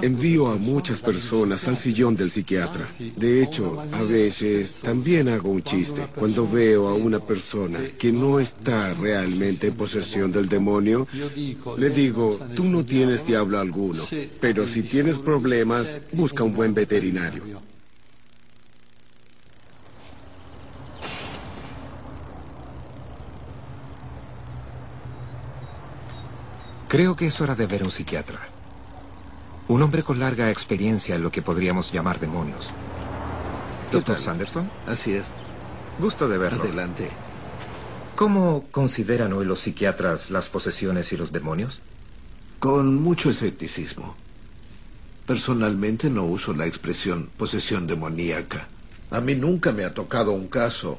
envío 0.03 0.47
a 0.47 0.55
muchas 0.55 1.01
personas 1.01 1.67
al 1.67 1.75
sillón 1.75 2.15
del 2.15 2.29
psiquiatra. 2.29 2.87
De 3.15 3.41
hecho, 3.41 3.81
a 3.91 4.03
veces 4.03 4.75
también 4.75 5.27
hago 5.27 5.49
un 5.49 5.63
chiste. 5.63 6.05
Cuando 6.15 6.47
veo 6.47 6.87
a 6.87 6.93
una 6.93 7.19
persona 7.19 7.79
que 7.97 8.11
no 8.11 8.39
está 8.39 8.93
realmente 8.93 9.67
en 9.67 9.73
posesión 9.73 10.31
del 10.31 10.47
demonio, 10.47 11.07
le 11.77 11.89
digo, 11.89 12.39
tú 12.55 12.65
no 12.65 12.85
tienes 12.85 13.25
diablo 13.25 13.59
alguno, 13.59 14.03
pero 14.39 14.67
si 14.67 14.83
tienes 14.83 15.17
problemas, 15.17 15.99
busca 16.13 16.43
un 16.43 16.53
buen 16.53 16.73
veterinario. 16.75 17.43
Creo 26.89 27.15
que 27.15 27.27
es 27.27 27.39
hora 27.39 27.53
de 27.53 27.67
ver 27.67 27.83
un 27.83 27.91
psiquiatra. 27.91 28.39
Un 29.67 29.83
hombre 29.83 30.01
con 30.01 30.17
larga 30.17 30.49
experiencia 30.49 31.13
en 31.13 31.21
lo 31.21 31.31
que 31.31 31.43
podríamos 31.43 31.91
llamar 31.91 32.19
demonios. 32.19 32.67
Doctor 33.91 34.17
Sanderson. 34.17 34.71
Así 34.87 35.13
es. 35.13 35.31
Gusto 35.99 36.27
de 36.27 36.39
verlo. 36.39 36.63
Adelante. 36.63 37.11
¿Cómo 38.15 38.65
consideran 38.71 39.33
hoy 39.33 39.45
los 39.45 39.59
psiquiatras 39.59 40.31
las 40.31 40.49
posesiones 40.49 41.13
y 41.13 41.17
los 41.17 41.31
demonios? 41.31 41.79
Con 42.57 42.95
mucho 42.95 43.29
escepticismo. 43.29 44.15
Personalmente 45.27 46.09
no 46.09 46.23
uso 46.23 46.53
la 46.53 46.65
expresión 46.65 47.29
posesión 47.37 47.85
demoníaca. 47.85 48.67
A 49.11 49.21
mí 49.21 49.35
nunca 49.35 49.71
me 49.71 49.85
ha 49.85 49.93
tocado 49.93 50.31
un 50.31 50.47
caso. 50.47 50.97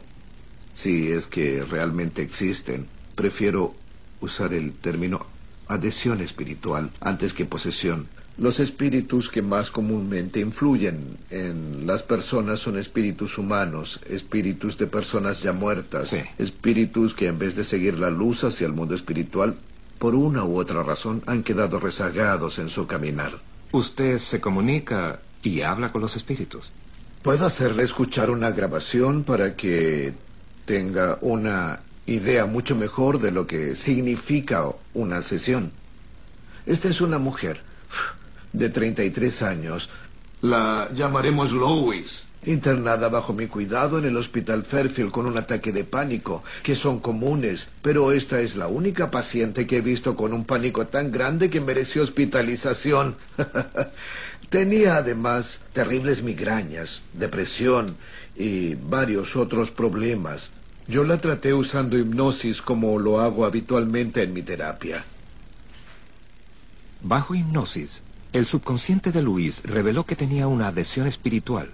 Si 0.72 1.10
es 1.10 1.26
que 1.26 1.64
realmente 1.64 2.22
existen, 2.22 2.86
prefiero 3.16 3.74
usar 4.20 4.54
el 4.54 4.72
término 4.74 5.26
adhesión 5.70 6.20
espiritual 6.20 6.90
antes 7.00 7.32
que 7.32 7.46
posesión. 7.46 8.08
Los 8.36 8.58
espíritus 8.58 9.28
que 9.28 9.42
más 9.42 9.70
comúnmente 9.70 10.40
influyen 10.40 11.16
en 11.30 11.86
las 11.86 12.02
personas 12.02 12.60
son 12.60 12.76
espíritus 12.76 13.38
humanos, 13.38 14.00
espíritus 14.08 14.78
de 14.78 14.86
personas 14.86 15.42
ya 15.42 15.52
muertas, 15.52 16.14
espíritus 16.38 17.14
que 17.14 17.26
en 17.26 17.38
vez 17.38 17.54
de 17.54 17.64
seguir 17.64 17.98
la 17.98 18.10
luz 18.10 18.44
hacia 18.44 18.66
el 18.66 18.72
mundo 18.72 18.94
espiritual, 18.94 19.56
por 19.98 20.14
una 20.14 20.44
u 20.44 20.58
otra 20.58 20.82
razón 20.82 21.22
han 21.26 21.42
quedado 21.42 21.78
rezagados 21.78 22.58
en 22.58 22.70
su 22.70 22.86
caminar. 22.86 23.32
Usted 23.72 24.18
se 24.18 24.40
comunica 24.40 25.20
y 25.42 25.60
habla 25.60 25.92
con 25.92 26.00
los 26.00 26.16
espíritus. 26.16 26.70
Puedo 27.22 27.44
hacerle 27.44 27.82
escuchar 27.82 28.30
una 28.30 28.50
grabación 28.50 29.24
para 29.24 29.54
que 29.54 30.14
tenga 30.64 31.18
una 31.20 31.80
idea 32.10 32.44
mucho 32.44 32.74
mejor 32.74 33.20
de 33.20 33.30
lo 33.30 33.46
que 33.46 33.76
significa 33.76 34.66
una 34.94 35.22
sesión. 35.22 35.70
Esta 36.66 36.88
es 36.88 37.00
una 37.00 37.18
mujer 37.18 37.60
de 38.52 38.68
33 38.68 39.42
años. 39.42 39.88
La 40.40 40.88
llamaremos 40.92 41.52
Lois. 41.52 42.24
Internada 42.46 43.10
bajo 43.10 43.34
mi 43.34 43.46
cuidado 43.46 43.98
en 43.98 44.06
el 44.06 44.16
Hospital 44.16 44.64
Fairfield 44.64 45.12
con 45.12 45.26
un 45.26 45.36
ataque 45.36 45.72
de 45.72 45.84
pánico, 45.84 46.42
que 46.62 46.74
son 46.74 46.98
comunes, 46.98 47.68
pero 47.82 48.12
esta 48.12 48.40
es 48.40 48.56
la 48.56 48.66
única 48.66 49.10
paciente 49.10 49.66
que 49.66 49.76
he 49.76 49.82
visto 49.82 50.16
con 50.16 50.32
un 50.32 50.46
pánico 50.46 50.86
tan 50.86 51.10
grande 51.12 51.50
que 51.50 51.60
mereció 51.60 52.02
hospitalización. 52.02 53.14
Tenía 54.48 54.96
además 54.96 55.60
terribles 55.74 56.22
migrañas, 56.22 57.02
depresión 57.12 57.94
y 58.36 58.74
varios 58.74 59.36
otros 59.36 59.70
problemas. 59.70 60.50
Yo 60.90 61.04
la 61.04 61.18
traté 61.18 61.54
usando 61.54 61.96
hipnosis 61.96 62.60
como 62.62 62.98
lo 62.98 63.20
hago 63.20 63.44
habitualmente 63.44 64.24
en 64.24 64.32
mi 64.32 64.42
terapia. 64.42 65.04
Bajo 67.00 67.36
hipnosis, 67.36 68.02
el 68.32 68.44
subconsciente 68.44 69.12
de 69.12 69.22
Luis 69.22 69.62
reveló 69.62 70.04
que 70.04 70.16
tenía 70.16 70.48
una 70.48 70.66
adhesión 70.66 71.06
espiritual 71.06 71.70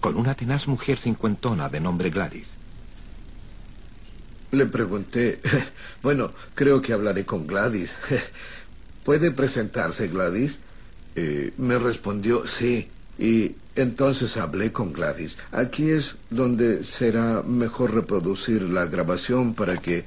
con 0.00 0.16
una 0.16 0.34
tenaz 0.34 0.68
mujer 0.68 0.98
cincuentona 0.98 1.70
de 1.70 1.80
nombre 1.80 2.10
Gladys. 2.10 2.58
Le 4.50 4.66
pregunté, 4.66 5.40
bueno, 6.02 6.32
creo 6.54 6.82
que 6.82 6.92
hablaré 6.92 7.24
con 7.24 7.46
Gladys. 7.46 7.96
¿Puede 9.02 9.30
presentarse 9.30 10.08
Gladys? 10.08 10.58
Eh, 11.16 11.54
me 11.56 11.78
respondió, 11.78 12.46
sí. 12.46 12.90
Y 13.18 13.56
entonces 13.74 14.36
hablé 14.36 14.72
con 14.72 14.92
Gladys. 14.92 15.36
Aquí 15.52 15.90
es 15.90 16.16
donde 16.30 16.84
será 16.84 17.42
mejor 17.42 17.94
reproducir 17.94 18.62
la 18.62 18.86
grabación 18.86 19.54
para 19.54 19.76
que 19.76 20.04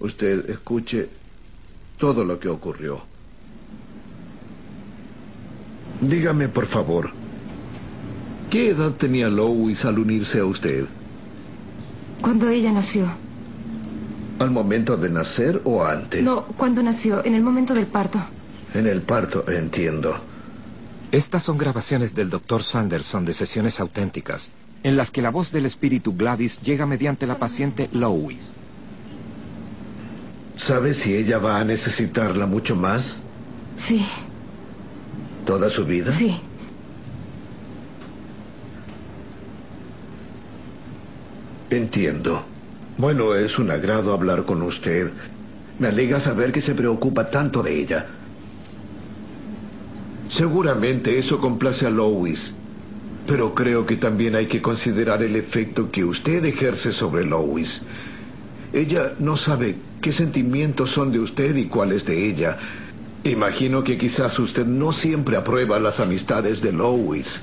usted 0.00 0.48
escuche 0.50 1.08
todo 1.98 2.24
lo 2.24 2.38
que 2.38 2.48
ocurrió. 2.48 3.00
Dígame, 6.00 6.48
por 6.48 6.66
favor, 6.66 7.10
¿qué 8.50 8.70
edad 8.70 8.92
tenía 8.92 9.28
Lois 9.28 9.84
al 9.84 10.00
unirse 10.00 10.40
a 10.40 10.44
usted? 10.44 10.86
Cuando 12.20 12.48
ella 12.48 12.72
nació. 12.72 13.06
¿Al 14.40 14.50
momento 14.50 14.96
de 14.96 15.10
nacer 15.10 15.60
o 15.64 15.84
antes? 15.84 16.24
No, 16.24 16.44
cuando 16.56 16.82
nació, 16.82 17.24
en 17.24 17.34
el 17.34 17.42
momento 17.42 17.74
del 17.74 17.86
parto. 17.86 18.18
En 18.74 18.88
el 18.88 19.02
parto, 19.02 19.48
entiendo. 19.48 20.16
Estas 21.12 21.42
son 21.42 21.58
grabaciones 21.58 22.14
del 22.14 22.30
Dr. 22.30 22.62
Sanderson 22.62 23.26
de 23.26 23.34
sesiones 23.34 23.80
auténticas, 23.80 24.50
en 24.82 24.96
las 24.96 25.10
que 25.10 25.20
la 25.20 25.28
voz 25.28 25.52
del 25.52 25.66
espíritu 25.66 26.14
Gladys 26.16 26.58
llega 26.62 26.86
mediante 26.86 27.26
la 27.26 27.38
paciente 27.38 27.90
Lois. 27.92 28.54
¿Sabe 30.56 30.94
si 30.94 31.14
ella 31.14 31.36
va 31.36 31.60
a 31.60 31.64
necesitarla 31.64 32.46
mucho 32.46 32.76
más? 32.76 33.18
Sí. 33.76 34.06
¿Toda 35.44 35.68
su 35.68 35.84
vida? 35.84 36.12
Sí. 36.12 36.40
Entiendo. 41.68 42.42
Bueno, 42.96 43.34
es 43.34 43.58
un 43.58 43.70
agrado 43.70 44.14
hablar 44.14 44.44
con 44.46 44.62
usted. 44.62 45.10
Me 45.78 45.88
alegra 45.88 46.20
saber 46.20 46.52
que 46.52 46.62
se 46.62 46.74
preocupa 46.74 47.28
tanto 47.28 47.62
de 47.62 47.78
ella. 47.78 48.06
Seguramente 50.32 51.18
eso 51.18 51.38
complace 51.38 51.84
a 51.84 51.90
Lois, 51.90 52.54
pero 53.26 53.54
creo 53.54 53.84
que 53.84 53.98
también 53.98 54.34
hay 54.34 54.46
que 54.46 54.62
considerar 54.62 55.22
el 55.22 55.36
efecto 55.36 55.90
que 55.90 56.06
usted 56.06 56.42
ejerce 56.46 56.90
sobre 56.90 57.26
Lois. 57.26 57.82
Ella 58.72 59.12
no 59.18 59.36
sabe 59.36 59.76
qué 60.00 60.10
sentimientos 60.10 60.88
son 60.88 61.12
de 61.12 61.20
usted 61.20 61.54
y 61.56 61.66
cuáles 61.66 62.06
de 62.06 62.30
ella. 62.30 62.56
Imagino 63.24 63.84
que 63.84 63.98
quizás 63.98 64.38
usted 64.38 64.64
no 64.64 64.92
siempre 64.92 65.36
aprueba 65.36 65.78
las 65.78 66.00
amistades 66.00 66.62
de 66.62 66.72
Lois. 66.72 67.42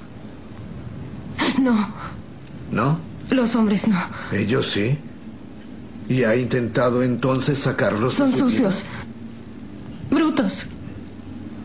No. 1.59 1.89
¿No? 2.71 2.97
Los 3.29 3.55
hombres 3.55 3.87
no. 3.87 4.01
Ellos 4.31 4.71
sí. 4.71 4.97
¿Y 6.09 6.23
ha 6.23 6.35
intentado 6.35 7.03
entonces 7.03 7.59
sacarlos? 7.59 8.15
Son 8.15 8.31
vida? 8.31 8.39
sucios. 8.39 8.83
Brutos. 10.09 10.65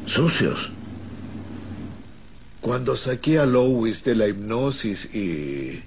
Sucios. 0.04 0.70
Cuando 2.64 2.96
saqué 2.96 3.38
a 3.38 3.44
Lois 3.44 4.04
de 4.04 4.14
la 4.14 4.26
hipnosis 4.26 5.14
y 5.14 5.82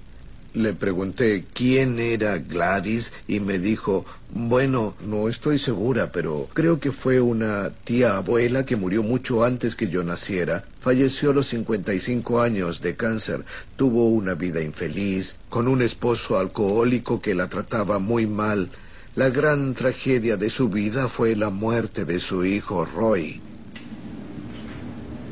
le 0.54 0.74
pregunté 0.74 1.44
quién 1.52 1.98
era 1.98 2.38
Gladys 2.38 3.12
y 3.26 3.40
me 3.40 3.58
dijo, 3.58 4.06
bueno, 4.30 4.94
no 5.04 5.28
estoy 5.28 5.58
segura, 5.58 6.12
pero 6.12 6.48
creo 6.54 6.78
que 6.78 6.92
fue 6.92 7.20
una 7.20 7.70
tía 7.70 8.16
abuela 8.16 8.64
que 8.64 8.76
murió 8.76 9.02
mucho 9.02 9.42
antes 9.42 9.74
que 9.74 9.88
yo 9.88 10.04
naciera. 10.04 10.62
Falleció 10.80 11.32
a 11.32 11.34
los 11.34 11.48
55 11.48 12.40
años 12.40 12.80
de 12.80 12.94
cáncer. 12.94 13.44
Tuvo 13.74 14.10
una 14.10 14.34
vida 14.34 14.62
infeliz, 14.62 15.34
con 15.48 15.66
un 15.66 15.82
esposo 15.82 16.38
alcohólico 16.38 17.20
que 17.20 17.34
la 17.34 17.48
trataba 17.48 17.98
muy 17.98 18.28
mal. 18.28 18.70
La 19.16 19.30
gran 19.30 19.74
tragedia 19.74 20.36
de 20.36 20.48
su 20.48 20.68
vida 20.68 21.08
fue 21.08 21.34
la 21.34 21.50
muerte 21.50 22.04
de 22.04 22.20
su 22.20 22.44
hijo 22.44 22.84
Roy. 22.84 23.40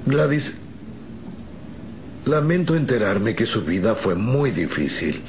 Gladys, 0.06 0.52
lamento 2.26 2.74
enterarme 2.74 3.34
que 3.34 3.46
su 3.46 3.62
vida 3.64 3.94
fue 3.94 4.14
muy 4.14 4.50
difícil. 4.50 5.22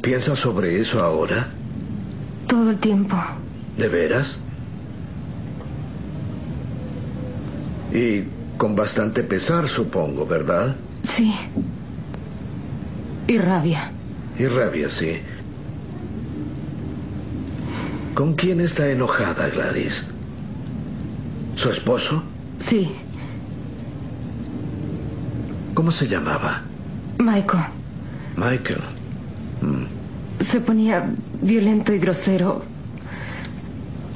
¿Piensa 0.00 0.36
sobre 0.36 0.80
eso 0.80 1.02
ahora? 1.02 1.48
Todo 2.46 2.70
el 2.70 2.78
tiempo. 2.78 3.16
¿De 3.76 3.88
veras? 3.88 4.36
Y 7.92 8.22
con 8.56 8.76
bastante 8.76 9.24
pesar, 9.24 9.68
supongo, 9.68 10.26
¿verdad? 10.26 10.76
Sí. 11.02 11.34
Y 13.26 13.38
rabia. 13.38 13.90
Y 14.38 14.46
rabia, 14.46 14.88
sí. 14.88 15.18
¿Con 18.14 18.34
quién 18.34 18.60
está 18.60 18.88
enojada 18.88 19.48
Gladys? 19.48 20.04
¿Su 21.56 21.70
esposo? 21.70 22.22
Sí. 22.60 22.92
¿Cómo 25.76 25.92
se 25.92 26.08
llamaba? 26.08 26.62
Michael. 27.18 27.64
Michael. 28.34 28.80
Mm. 29.60 30.42
Se 30.42 30.62
ponía 30.62 31.06
violento 31.42 31.92
y 31.92 31.98
grosero. 31.98 32.64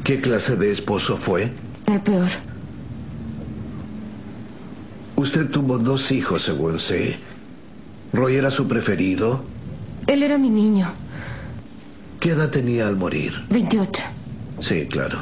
¿Qué 0.02 0.22
clase 0.22 0.56
de 0.56 0.70
esposo 0.70 1.18
fue? 1.18 1.52
El 1.86 2.00
peor. 2.00 2.30
Usted 5.16 5.50
tuvo 5.50 5.76
dos 5.76 6.10
hijos, 6.10 6.44
según 6.44 6.78
sé. 6.78 7.18
¿Roy 8.14 8.36
era 8.36 8.50
su 8.50 8.66
preferido? 8.66 9.44
Él 10.06 10.22
era 10.22 10.38
mi 10.38 10.48
niño. 10.48 10.90
¿Qué 12.20 12.30
edad 12.30 12.48
tenía 12.48 12.88
al 12.88 12.96
morir? 12.96 13.34
28. 13.50 14.02
Sí, 14.60 14.86
claro. 14.86 15.18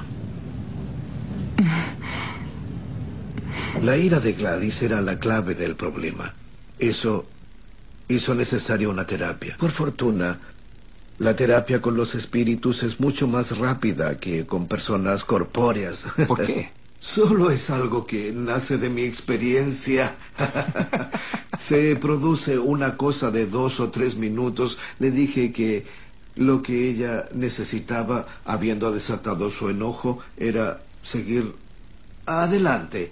La 3.82 3.96
ira 3.96 4.18
de 4.18 4.32
Gladys 4.32 4.82
era 4.82 5.00
la 5.00 5.18
clave 5.18 5.54
del 5.54 5.76
problema. 5.76 6.34
Eso 6.78 7.26
hizo 8.08 8.34
necesaria 8.34 8.88
una 8.88 9.06
terapia. 9.06 9.56
Por 9.58 9.70
fortuna, 9.70 10.38
la 11.18 11.36
terapia 11.36 11.80
con 11.80 11.96
los 11.96 12.14
espíritus 12.14 12.82
es 12.82 12.98
mucho 12.98 13.28
más 13.28 13.56
rápida 13.56 14.18
que 14.18 14.46
con 14.46 14.66
personas 14.66 15.24
corpóreas. 15.24 16.06
¿Por 16.26 16.44
qué? 16.44 16.70
Solo 17.00 17.50
es 17.50 17.70
algo 17.70 18.04
que 18.04 18.32
nace 18.32 18.78
de 18.78 18.88
mi 18.88 19.02
experiencia. 19.02 20.16
Se 21.60 21.94
produce 21.96 22.58
una 22.58 22.96
cosa 22.96 23.30
de 23.30 23.46
dos 23.46 23.78
o 23.78 23.90
tres 23.90 24.16
minutos. 24.16 24.76
Le 24.98 25.12
dije 25.12 25.52
que 25.52 25.86
lo 26.34 26.62
que 26.62 26.88
ella 26.90 27.28
necesitaba, 27.32 28.26
habiendo 28.44 28.90
desatado 28.90 29.50
su 29.50 29.68
enojo, 29.68 30.18
era 30.36 30.80
seguir 31.02 31.54
adelante, 32.26 33.10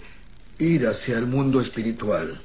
ir 0.59 0.87
hacia 0.87 1.17
el 1.17 1.27
mundo 1.27 1.61
espiritual. 1.61 2.39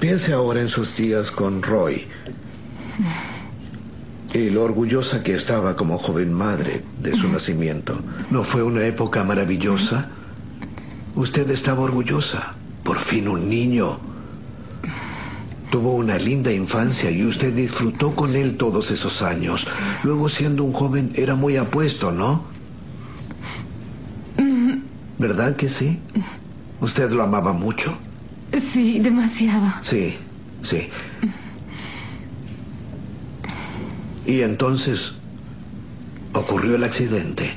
Piense 0.00 0.32
ahora 0.32 0.60
en 0.60 0.68
sus 0.68 0.96
días 0.96 1.30
con 1.30 1.62
Roy 1.62 2.08
y 4.34 4.50
lo 4.50 4.64
orgullosa 4.64 5.22
que 5.22 5.34
estaba 5.34 5.76
como 5.76 5.98
joven 5.98 6.32
madre 6.32 6.82
de 7.00 7.16
su 7.16 7.28
nacimiento. 7.28 7.98
¿No 8.30 8.44
fue 8.44 8.62
una 8.62 8.84
época 8.84 9.22
maravillosa? 9.24 10.08
Usted 11.14 11.50
estaba 11.50 11.82
orgullosa. 11.82 12.54
Por 12.82 12.98
fin 12.98 13.28
un 13.28 13.48
niño. 13.48 14.11
Tuvo 15.72 15.94
una 15.94 16.18
linda 16.18 16.52
infancia 16.52 17.10
y 17.10 17.24
usted 17.24 17.54
disfrutó 17.54 18.14
con 18.14 18.36
él 18.36 18.58
todos 18.58 18.90
esos 18.90 19.22
años. 19.22 19.66
Luego 20.02 20.28
siendo 20.28 20.64
un 20.64 20.74
joven 20.74 21.12
era 21.14 21.34
muy 21.34 21.56
apuesto, 21.56 22.12
¿no? 22.12 22.44
¿Verdad 25.18 25.56
que 25.56 25.70
sí? 25.70 25.98
¿Usted 26.82 27.10
lo 27.12 27.22
amaba 27.22 27.54
mucho? 27.54 27.96
Sí, 28.70 28.98
demasiado. 28.98 29.72
Sí, 29.80 30.18
sí. 30.62 30.88
Y 34.26 34.42
entonces 34.42 35.14
ocurrió 36.34 36.74
el 36.74 36.84
accidente. 36.84 37.54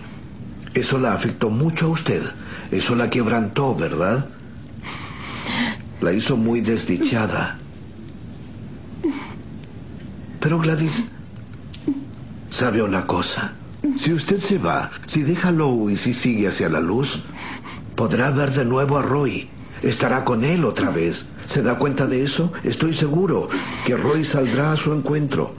Eso 0.74 1.00
la 1.00 1.12
afectó 1.12 1.50
mucho 1.50 1.88
a 1.88 1.90
usted. 1.90 2.24
Eso 2.72 2.96
la 2.96 3.10
quebrantó, 3.10 3.76
¿verdad? 3.76 4.30
La 6.00 6.14
hizo 6.14 6.38
muy 6.38 6.62
desdichada. 6.62 7.58
Pero 10.40 10.60
Gladys, 10.60 11.04
¿sabe 12.50 12.82
una 12.82 13.06
cosa? 13.08 13.54
Si 13.98 14.14
usted 14.14 14.40
se 14.40 14.58
va, 14.58 14.92
si 15.06 15.24
deja 15.24 15.52
Lowe 15.52 15.92
y 15.92 15.96
si 15.96 16.14
sigue 16.14 16.48
hacia 16.48 16.70
la 16.70 16.80
luz, 16.80 17.20
podrá 17.96 18.32
ver 18.32 18.52
de 18.52 18.66
nuevo 18.66 18.98
a 18.98 19.02
Roy. 19.02 19.48
Estará 19.82 20.26
con 20.26 20.44
él 20.44 20.66
otra 20.66 20.90
vez. 20.90 21.26
¿Se 21.46 21.62
da 21.62 21.78
cuenta 21.78 22.08
de 22.08 22.24
eso? 22.24 22.52
Estoy 22.64 22.94
seguro 22.94 23.50
que 23.86 23.96
Roy 23.96 24.24
saldrá 24.24 24.72
a 24.72 24.78
su 24.78 24.94
encuentro 24.94 25.56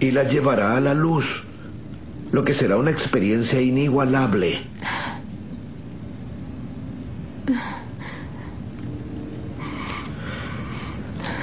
y 0.00 0.10
la 0.10 0.24
llevará 0.24 0.76
a 0.76 0.80
la 0.80 0.94
luz, 0.94 1.42
lo 2.32 2.44
que 2.44 2.54
será 2.54 2.76
una 2.76 2.90
experiencia 2.90 3.60
inigualable. 3.60 4.60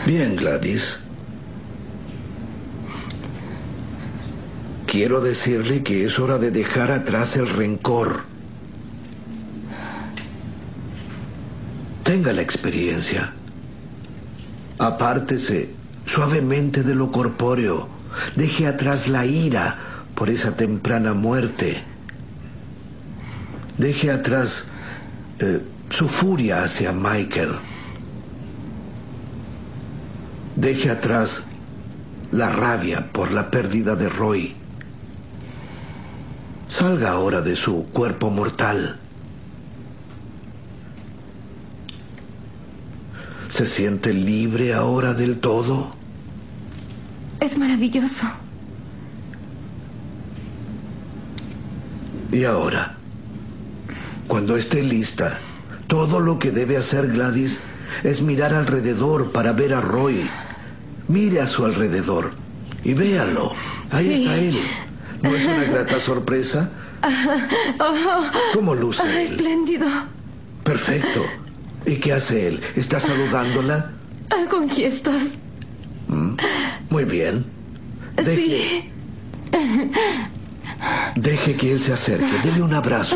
Bien, 0.05 0.36
Gladys. 0.36 0.99
Quiero 4.90 5.22
decirle 5.22 5.84
que 5.84 6.04
es 6.04 6.18
hora 6.18 6.40
de 6.40 6.50
dejar 6.50 6.92
atrás 6.92 7.36
el 7.36 7.48
rencor. 7.48 8.22
Tenga 12.02 12.34
la 12.34 12.42
experiencia. 12.42 13.32
Apártese 14.80 15.70
suavemente 16.08 16.82
de 16.82 16.96
lo 16.96 17.12
corpóreo. 17.12 17.88
Deje 18.36 18.66
atrás 18.66 19.08
la 19.08 19.28
ira 19.28 19.78
por 20.16 20.32
esa 20.32 20.56
temprana 20.56 21.14
muerte. 21.14 21.84
Deje 23.78 24.12
atrás 24.12 24.64
eh, 25.38 25.62
su 25.92 26.08
furia 26.08 26.64
hacia 26.64 26.94
Michael. 26.94 27.58
Deje 30.56 30.90
atrás 30.90 31.44
la 32.32 32.50
rabia 32.50 33.12
por 33.12 33.32
la 33.32 33.52
pérdida 33.52 33.96
de 33.96 34.10
Roy. 34.10 34.56
Salga 36.70 37.11
ahora 37.11 37.41
de 37.41 37.55
su 37.55 37.86
cuerpo 37.91 38.30
mortal. 38.30 38.97
¿Se 43.49 43.65
siente 43.65 44.13
libre 44.13 44.74
ahora 44.74 45.13
del 45.13 45.39
todo? 45.39 45.91
Es 47.39 47.57
maravilloso. 47.57 48.28
Y 52.32 52.43
ahora, 52.43 52.93
cuando 54.28 54.55
esté 54.55 54.84
lista, 54.84 55.39
todo 55.88 56.20
lo 56.20 56.38
que 56.38 56.51
debe 56.51 56.78
hacer 56.78 57.07
Gladys 57.07 57.59
es 58.03 58.22
mirar 58.22 58.53
alrededor 58.53 59.32
para 59.32 59.51
ver 59.53 59.74
a 59.74 59.82
Roy. 59.82 60.30
Mire 61.07 61.41
a 61.41 61.47
su 61.47 61.65
alrededor 61.65 62.34
y 62.84 62.93
véalo. 62.93 63.53
Ahí 63.89 64.05
Sí. 64.05 64.22
está 64.22 64.36
él. 64.38 64.59
¿No 65.22 65.36
es 65.36 65.45
una 65.45 65.63
grata 65.65 65.99
sorpresa? 65.99 66.70
¿Cómo 68.53 68.76
luce 68.76 69.01
Ah, 69.03 69.11
él? 69.22 69.26
espléndido. 69.32 69.88
Perfecto. 70.63 71.26
¿Y 71.86 71.95
qué 71.97 72.13
hace 72.13 72.47
él? 72.47 72.61
¿Está 72.76 72.99
saludándola? 72.99 73.91
Ah, 74.30 74.45
con 74.49 74.70
gestos. 74.70 75.15
Mm, 76.07 76.36
Muy 76.89 77.03
bien. 77.05 77.45
Deje, 78.15 78.36
Sí. 78.36 78.91
deje 81.15 81.55
que 81.55 81.72
él 81.74 81.82
se 81.82 81.93
acerque. 81.93 82.39
Dele 82.43 82.61
un 82.61 82.74
abrazo. 82.74 83.15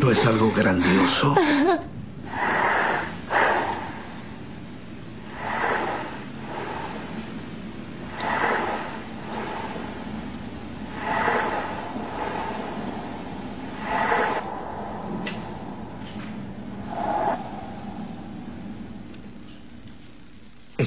¿No 0.00 0.10
es 0.10 0.26
algo 0.26 0.52
grandioso? 0.56 1.34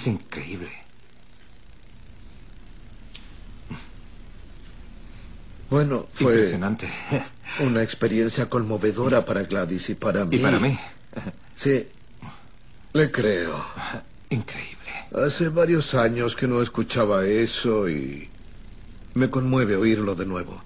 Es 0.02 0.08
increíble. 0.08 0.72
Bueno, 5.70 6.08
fue 6.16 6.34
Impresionante. 6.34 6.89
una 7.60 7.84
experiencia 7.84 8.49
conmovedora 8.49 9.24
para 9.24 9.43
Gladys 9.43 9.91
y 9.91 9.93
para 9.93 10.26
mí. 10.26 10.38
Y 10.38 10.39
para 10.39 10.60
mí. 10.60 10.76
Sí, 11.56 11.88
le 12.93 13.12
creo. 13.12 13.64
Increíble. 14.32 14.89
Hace 15.14 15.49
varios 15.49 15.93
años 15.93 16.36
que 16.36 16.47
no 16.47 16.64
escuchaba 16.64 17.28
eso 17.28 17.88
y 17.88 18.28
me 19.14 19.30
conmueve 19.30 19.76
oírlo 19.76 20.16
de 20.16 20.26
nuevo. 20.26 20.60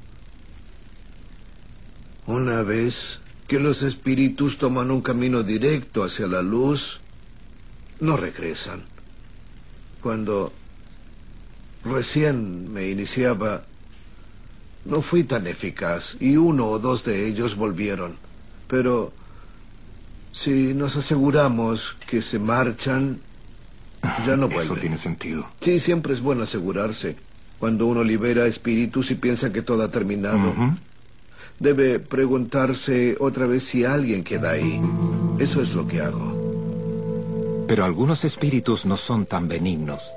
Una 2.25 2.61
vez 2.61 3.19
que 3.49 3.59
los 3.59 3.83
espíritus 3.83 4.57
toman 4.57 4.91
un 4.91 5.01
camino 5.01 5.43
directo 5.43 6.05
hacia 6.05 6.25
la 6.25 6.41
luz, 6.41 7.01
no 7.99 8.15
regresan. 8.15 8.94
Cuando 10.05 10.53
recién 11.83 12.71
me 12.71 12.91
iniciaba, 12.91 13.63
no 14.85 15.01
fui 15.01 15.23
tan 15.23 15.47
eficaz 15.47 16.15
y 16.19 16.37
uno 16.37 16.67
o 16.67 16.77
dos 16.77 17.03
de 17.03 17.25
ellos 17.25 17.55
volvieron. 17.55 18.15
Pero 18.67 19.11
si 20.31 20.75
nos 20.75 20.95
aseguramos 20.95 21.95
que 22.07 22.21
se 22.21 22.37
marchan, 22.37 23.17
ya 24.27 24.37
no 24.37 24.47
vuelven. 24.53 24.65
Eso 24.65 24.75
tiene 24.75 24.99
sentido. 24.99 25.47
Sí, 25.59 25.79
siempre 25.79 26.13
es 26.13 26.21
bueno 26.21 26.43
asegurarse. 26.43 27.15
Cuando 27.57 27.87
uno 27.87 28.03
libera 28.03 28.45
espíritus 28.45 29.09
y 29.09 29.15
piensa 29.15 29.51
que 29.51 29.63
todo 29.63 29.81
ha 29.81 29.89
terminado, 29.89 30.53
debe 31.59 31.97
preguntarse 31.97 33.17
otra 33.19 33.47
vez 33.47 33.63
si 33.63 33.85
alguien 33.85 34.23
queda 34.23 34.51
ahí. 34.51 34.79
Eso 35.39 35.63
es 35.63 35.73
lo 35.73 35.87
que 35.87 36.01
hago. 36.01 36.44
Pero 37.67 37.83
algunos 37.83 38.23
espíritus 38.23 38.85
no 38.85 38.97
son 38.97 39.25
tan 39.25 39.47
benignos. 39.47 40.13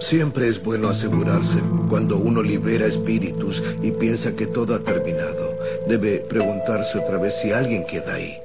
Siempre 0.00 0.48
es 0.48 0.62
bueno 0.62 0.90
asegurarse 0.90 1.58
cuando 1.88 2.18
uno 2.18 2.42
libera 2.42 2.86
espíritus 2.86 3.62
y 3.82 3.92
piensa 3.92 4.36
que 4.36 4.46
todo 4.46 4.74
ha 4.74 4.80
terminado. 4.80 5.56
Debe 5.88 6.18
preguntarse 6.18 6.98
otra 6.98 7.16
vez 7.16 7.40
si 7.40 7.52
alguien 7.52 7.86
queda 7.86 8.14
ahí. 8.14 8.36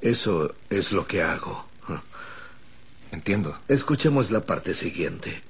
Eso 0.00 0.54
es 0.70 0.92
lo 0.92 1.04
que 1.06 1.22
hago. 1.22 1.64
Entiendo. 3.10 3.56
Escuchemos 3.66 4.30
la 4.30 4.40
parte 4.40 4.74
siguiente. 4.74 5.42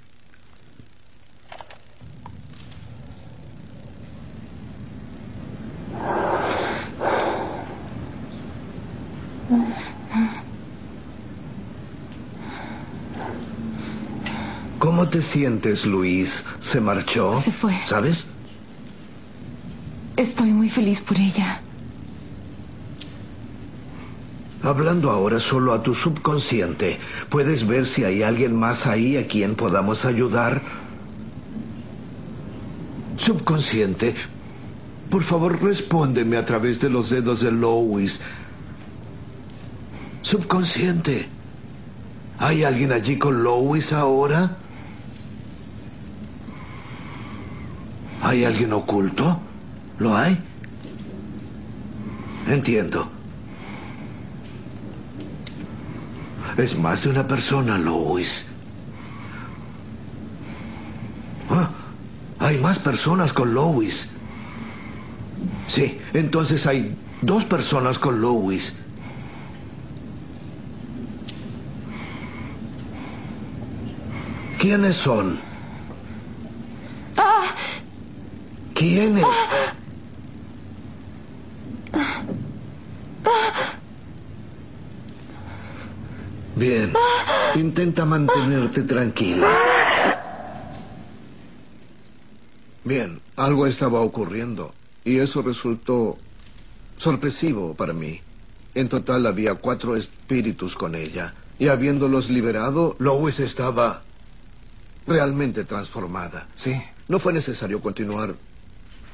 ¿Cómo 15.07 15.19
te 15.19 15.23
sientes, 15.23 15.87
Luis? 15.87 16.45
¿Se 16.59 16.81
marchó? 16.81 17.41
Se 17.41 17.53
fue. 17.53 17.79
¿Sabes? 17.87 18.25
Estoy 20.17 20.51
muy 20.51 20.69
feliz 20.69 21.01
por 21.01 21.17
ella. 21.17 21.61
Hablando 24.65 25.13
ahora 25.13 25.39
solo 25.39 25.75
a 25.75 25.83
tu 25.85 25.95
subconsciente, 25.95 26.99
¿puedes 27.31 27.69
ver 27.69 27.87
si 27.87 28.03
hay 28.03 28.25
alguien 28.25 28.57
más 28.59 28.89
ahí 28.89 29.17
a 29.17 29.29
quien 29.29 29.55
podamos 29.55 30.05
ayudar? 30.05 30.61
Subconsciente, 33.17 34.17
por 35.09 35.23
favor 35.23 35.63
respóndeme 35.63 36.37
a 36.37 36.45
través 36.45 36.81
de 36.81 36.91
los 36.91 37.11
dedos 37.11 37.43
de 37.43 37.53
Lois. 37.53 38.19
Subconsciente, 40.23 41.29
¿hay 42.41 42.65
alguien 42.65 42.91
allí 42.91 43.19
con 43.19 43.45
Lois 43.45 43.93
ahora? 43.93 44.57
¿Hay 48.37 48.45
alguien 48.45 48.75
oculto? 48.75 49.41
¿Lo 49.99 50.15
hay? 50.15 50.37
Entiendo. 52.47 53.09
Es 56.59 56.77
más 56.77 57.03
de 57.03 57.09
una 57.09 57.27
persona, 57.27 57.79
Lois. 57.79 58.45
Ah, 61.49 61.71
hay 62.39 62.59
más 62.59 62.79
personas 62.79 63.33
con 63.33 63.55
Lois. 63.55 64.07
Sí, 65.67 65.99
entonces 66.13 66.67
hay 66.67 66.95
dos 67.23 67.43
personas 67.47 67.99
con 67.99 68.21
Lois. 68.21 68.75
¿Quiénes 74.59 74.97
son? 74.97 75.39
Ah, 77.17 77.55
¿Quiénes? 78.87 79.25
Bien. 86.55 86.93
Intenta 87.57 88.05
mantenerte 88.05 88.83
tranquila. 88.83 89.49
Bien, 92.85 93.21
algo 93.37 93.67
estaba 93.67 94.01
ocurriendo 94.01 94.73
y 95.05 95.19
eso 95.19 95.43
resultó 95.43 96.17
sorpresivo 96.97 97.75
para 97.75 97.93
mí. 97.93 98.21
En 98.75 98.89
total 98.89 99.27
había 99.27 99.55
cuatro 99.57 99.97
espíritus 99.97 100.77
con 100.77 100.95
ella 100.95 101.35
y 101.59 101.69
habiéndolos 101.69 102.31
liberado, 102.31 102.95
Lois 103.01 103.41
estaba 103.41 104.03
realmente 105.09 105.65
transformada. 105.65 106.47
Sí. 106.55 106.81
No 107.09 107.19
fue 107.19 107.33
necesario 107.33 107.81
continuar 107.81 108.35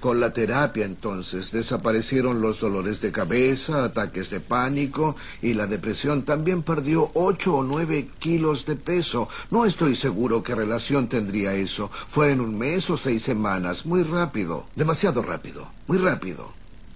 con 0.03 0.19
la 0.19 0.33
terapia 0.33 0.85
entonces. 0.85 1.53
Desaparecieron 1.53 2.43
los 2.43 2.59
dolores 2.61 3.01
de 3.01 3.13
cabeza, 3.13 3.85
ataques 3.85 4.29
de 4.31 4.41
pánico 4.41 5.15
y 5.41 5.55
la 5.55 5.69
depresión. 5.69 6.25
También 6.25 6.65
perdió 6.65 7.13
ocho 7.15 7.55
o 7.55 7.63
nueve 7.63 8.09
kilos 8.19 8.67
de 8.67 8.75
peso. 8.75 9.29
No 9.53 9.65
estoy 9.65 9.95
seguro 9.95 10.43
qué 10.43 10.57
relación 10.57 11.07
tendría 11.07 11.55
eso. 11.55 11.89
Fue 12.09 12.33
en 12.33 12.41
un 12.41 12.59
mes 12.59 12.91
o 12.91 12.97
seis 12.97 13.23
semanas. 13.23 13.87
Muy 13.87 14.03
rápido. 14.03 14.67
Demasiado 14.75 15.23
rápido. 15.23 15.69
Muy 15.87 15.99
rápido. 15.99 16.51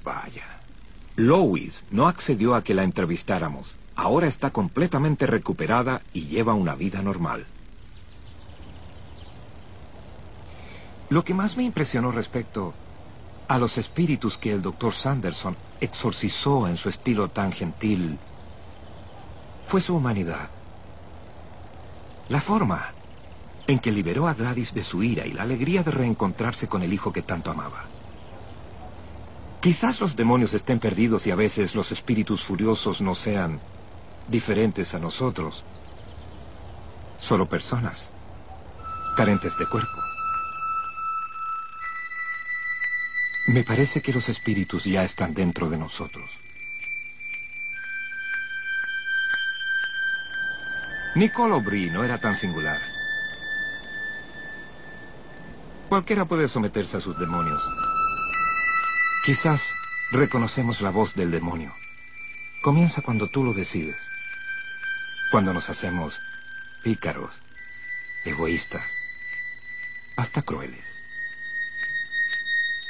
Vaya. 0.05 0.45
Lois 1.15 1.87
no 1.93 2.09
accedió 2.09 2.57
a 2.57 2.65
que 2.65 2.75
la 2.75 2.83
entrevistáramos. 2.83 3.77
Ahora 3.95 4.27
está 4.27 4.51
completamente 4.51 5.27
recuperada 5.27 6.03
y 6.13 6.27
lleva 6.27 6.55
una 6.55 6.75
vida 6.75 7.03
normal. 7.03 7.47
Lo 11.09 11.25
que 11.25 11.35
más 11.35 11.57
me 11.57 11.63
impresionó 11.63 12.11
respecto 12.11 12.75
a 13.49 13.59
los 13.59 13.79
espíritus 13.79 14.39
que 14.39 14.53
el 14.53 14.63
doctor 14.63 14.93
Sanderson 14.93 15.57
exorcizó 15.81 16.67
en 16.67 16.77
su 16.77 16.89
estilo 16.89 17.29
tan 17.29 17.53
gentil 17.53 18.19
fue 19.67 19.81
su 19.81 19.97
humanidad. 19.97 20.49
La 22.29 22.41
forma 22.41 22.93
en 23.67 23.79
que 23.79 23.91
liberó 23.91 24.29
a 24.29 24.35
Gladys 24.35 24.75
de 24.75 24.85
su 24.85 25.03
ira 25.03 25.27
y 25.27 25.33
la 25.33 25.43
alegría 25.43 25.83
de 25.83 25.91
reencontrarse 25.91 26.69
con 26.69 26.83
el 26.83 26.93
hijo 26.93 27.13
que 27.13 27.23
tanto 27.23 27.51
amaba. 27.51 27.85
Quizás 29.61 30.01
los 30.01 30.15
demonios 30.15 30.55
estén 30.55 30.79
perdidos 30.79 31.27
y 31.27 31.33
a 31.33 31.37
veces 31.37 31.75
los 31.75 31.91
espíritus 31.91 32.43
furiosos 32.43 33.01
no 33.01 33.15
sean 33.17 33.59
diferentes 34.29 34.95
a 34.95 35.01
nosotros, 35.01 35.65
solo 37.19 37.49
personas, 37.49 38.11
carentes 39.17 39.57
de 39.59 39.67
cuerpo. 39.67 40.06
Me 43.47 43.63
parece 43.63 44.03
que 44.03 44.13
los 44.13 44.29
espíritus 44.29 44.85
ya 44.85 45.05
están 45.05 45.33
dentro 45.33 45.71
de 45.71 45.79
nosotros. 45.79 46.29
Nicole 51.15 51.55
Aubry 51.55 51.89
no 51.91 52.03
era 52.03 52.19
tan 52.19 52.37
singular. 52.37 52.81
Cualquiera 55.89 56.25
puede 56.25 56.49
someterse 56.49 56.97
a 56.97 57.01
sus 57.01 57.17
demonios. 57.19 57.63
Quizás 59.25 59.73
reconocemos 60.11 60.81
la 60.81 60.91
voz 60.91 61.15
del 61.15 61.31
demonio. 61.31 61.73
Comienza 62.63 63.01
cuando 63.01 63.29
tú 63.29 63.45
lo 63.45 63.55
decides. 63.55 63.97
Cuando 65.31 65.55
nos 65.55 65.71
hacemos 65.71 66.21
pícaros, 66.83 67.33
egoístas, 68.25 68.91
hasta 70.17 70.43
crueles. 70.43 71.06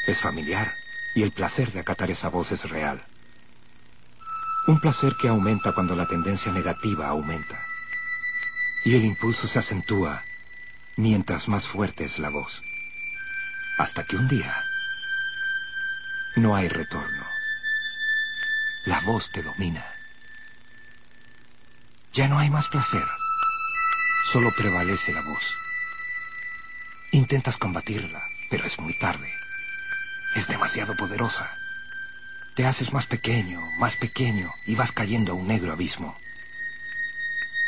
Es 0.06 0.20
familiar 0.20 0.76
y 1.14 1.22
el 1.22 1.32
placer 1.32 1.72
de 1.72 1.80
acatar 1.80 2.10
esa 2.10 2.28
voz 2.28 2.52
es 2.52 2.68
real. 2.70 3.02
Un 4.66 4.78
placer 4.78 5.16
que 5.16 5.28
aumenta 5.28 5.72
cuando 5.72 5.96
la 5.96 6.06
tendencia 6.06 6.52
negativa 6.52 7.08
aumenta. 7.08 7.66
Y 8.84 8.94
el 8.94 9.04
impulso 9.04 9.46
se 9.48 9.58
acentúa 9.58 10.22
mientras 10.96 11.48
más 11.48 11.66
fuerte 11.66 12.04
es 12.04 12.18
la 12.18 12.30
voz. 12.30 12.62
Hasta 13.78 14.04
que 14.04 14.16
un 14.16 14.28
día 14.28 14.54
no 16.36 16.54
hay 16.54 16.68
retorno. 16.68 17.26
La 18.84 19.00
voz 19.00 19.30
te 19.30 19.42
domina. 19.42 19.84
Ya 22.12 22.28
no 22.28 22.38
hay 22.38 22.50
más 22.50 22.68
placer. 22.68 23.04
Solo 24.24 24.52
prevalece 24.52 25.12
la 25.12 25.22
voz. 25.22 25.54
Intentas 27.10 27.56
combatirla, 27.56 28.22
pero 28.50 28.64
es 28.64 28.78
muy 28.78 28.94
tarde. 28.98 29.45
Es 30.36 30.48
demasiado 30.48 30.94
poderosa. 30.94 31.48
Te 32.54 32.66
haces 32.66 32.92
más 32.92 33.06
pequeño, 33.06 33.60
más 33.78 33.96
pequeño 33.96 34.52
y 34.66 34.74
vas 34.74 34.92
cayendo 34.92 35.32
a 35.32 35.34
un 35.34 35.48
negro 35.48 35.72
abismo. 35.72 36.14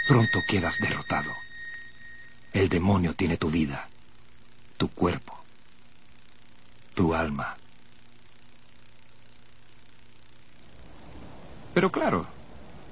Pronto 0.06 0.44
quedas 0.46 0.78
derrotado. 0.78 1.34
El 2.52 2.68
demonio 2.68 3.14
tiene 3.14 3.38
tu 3.38 3.50
vida, 3.50 3.88
tu 4.76 4.88
cuerpo, 4.88 5.34
tu 6.94 7.14
alma. 7.14 7.56
Pero 11.72 11.90
claro, 11.90 12.26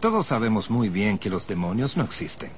todos 0.01 0.27
sabemos 0.27 0.71
muy 0.71 0.89
bien 0.89 1.19
que 1.19 1.29
los 1.29 1.47
demonios 1.47 1.99
no 1.99 2.05
existen. 2.05 2.51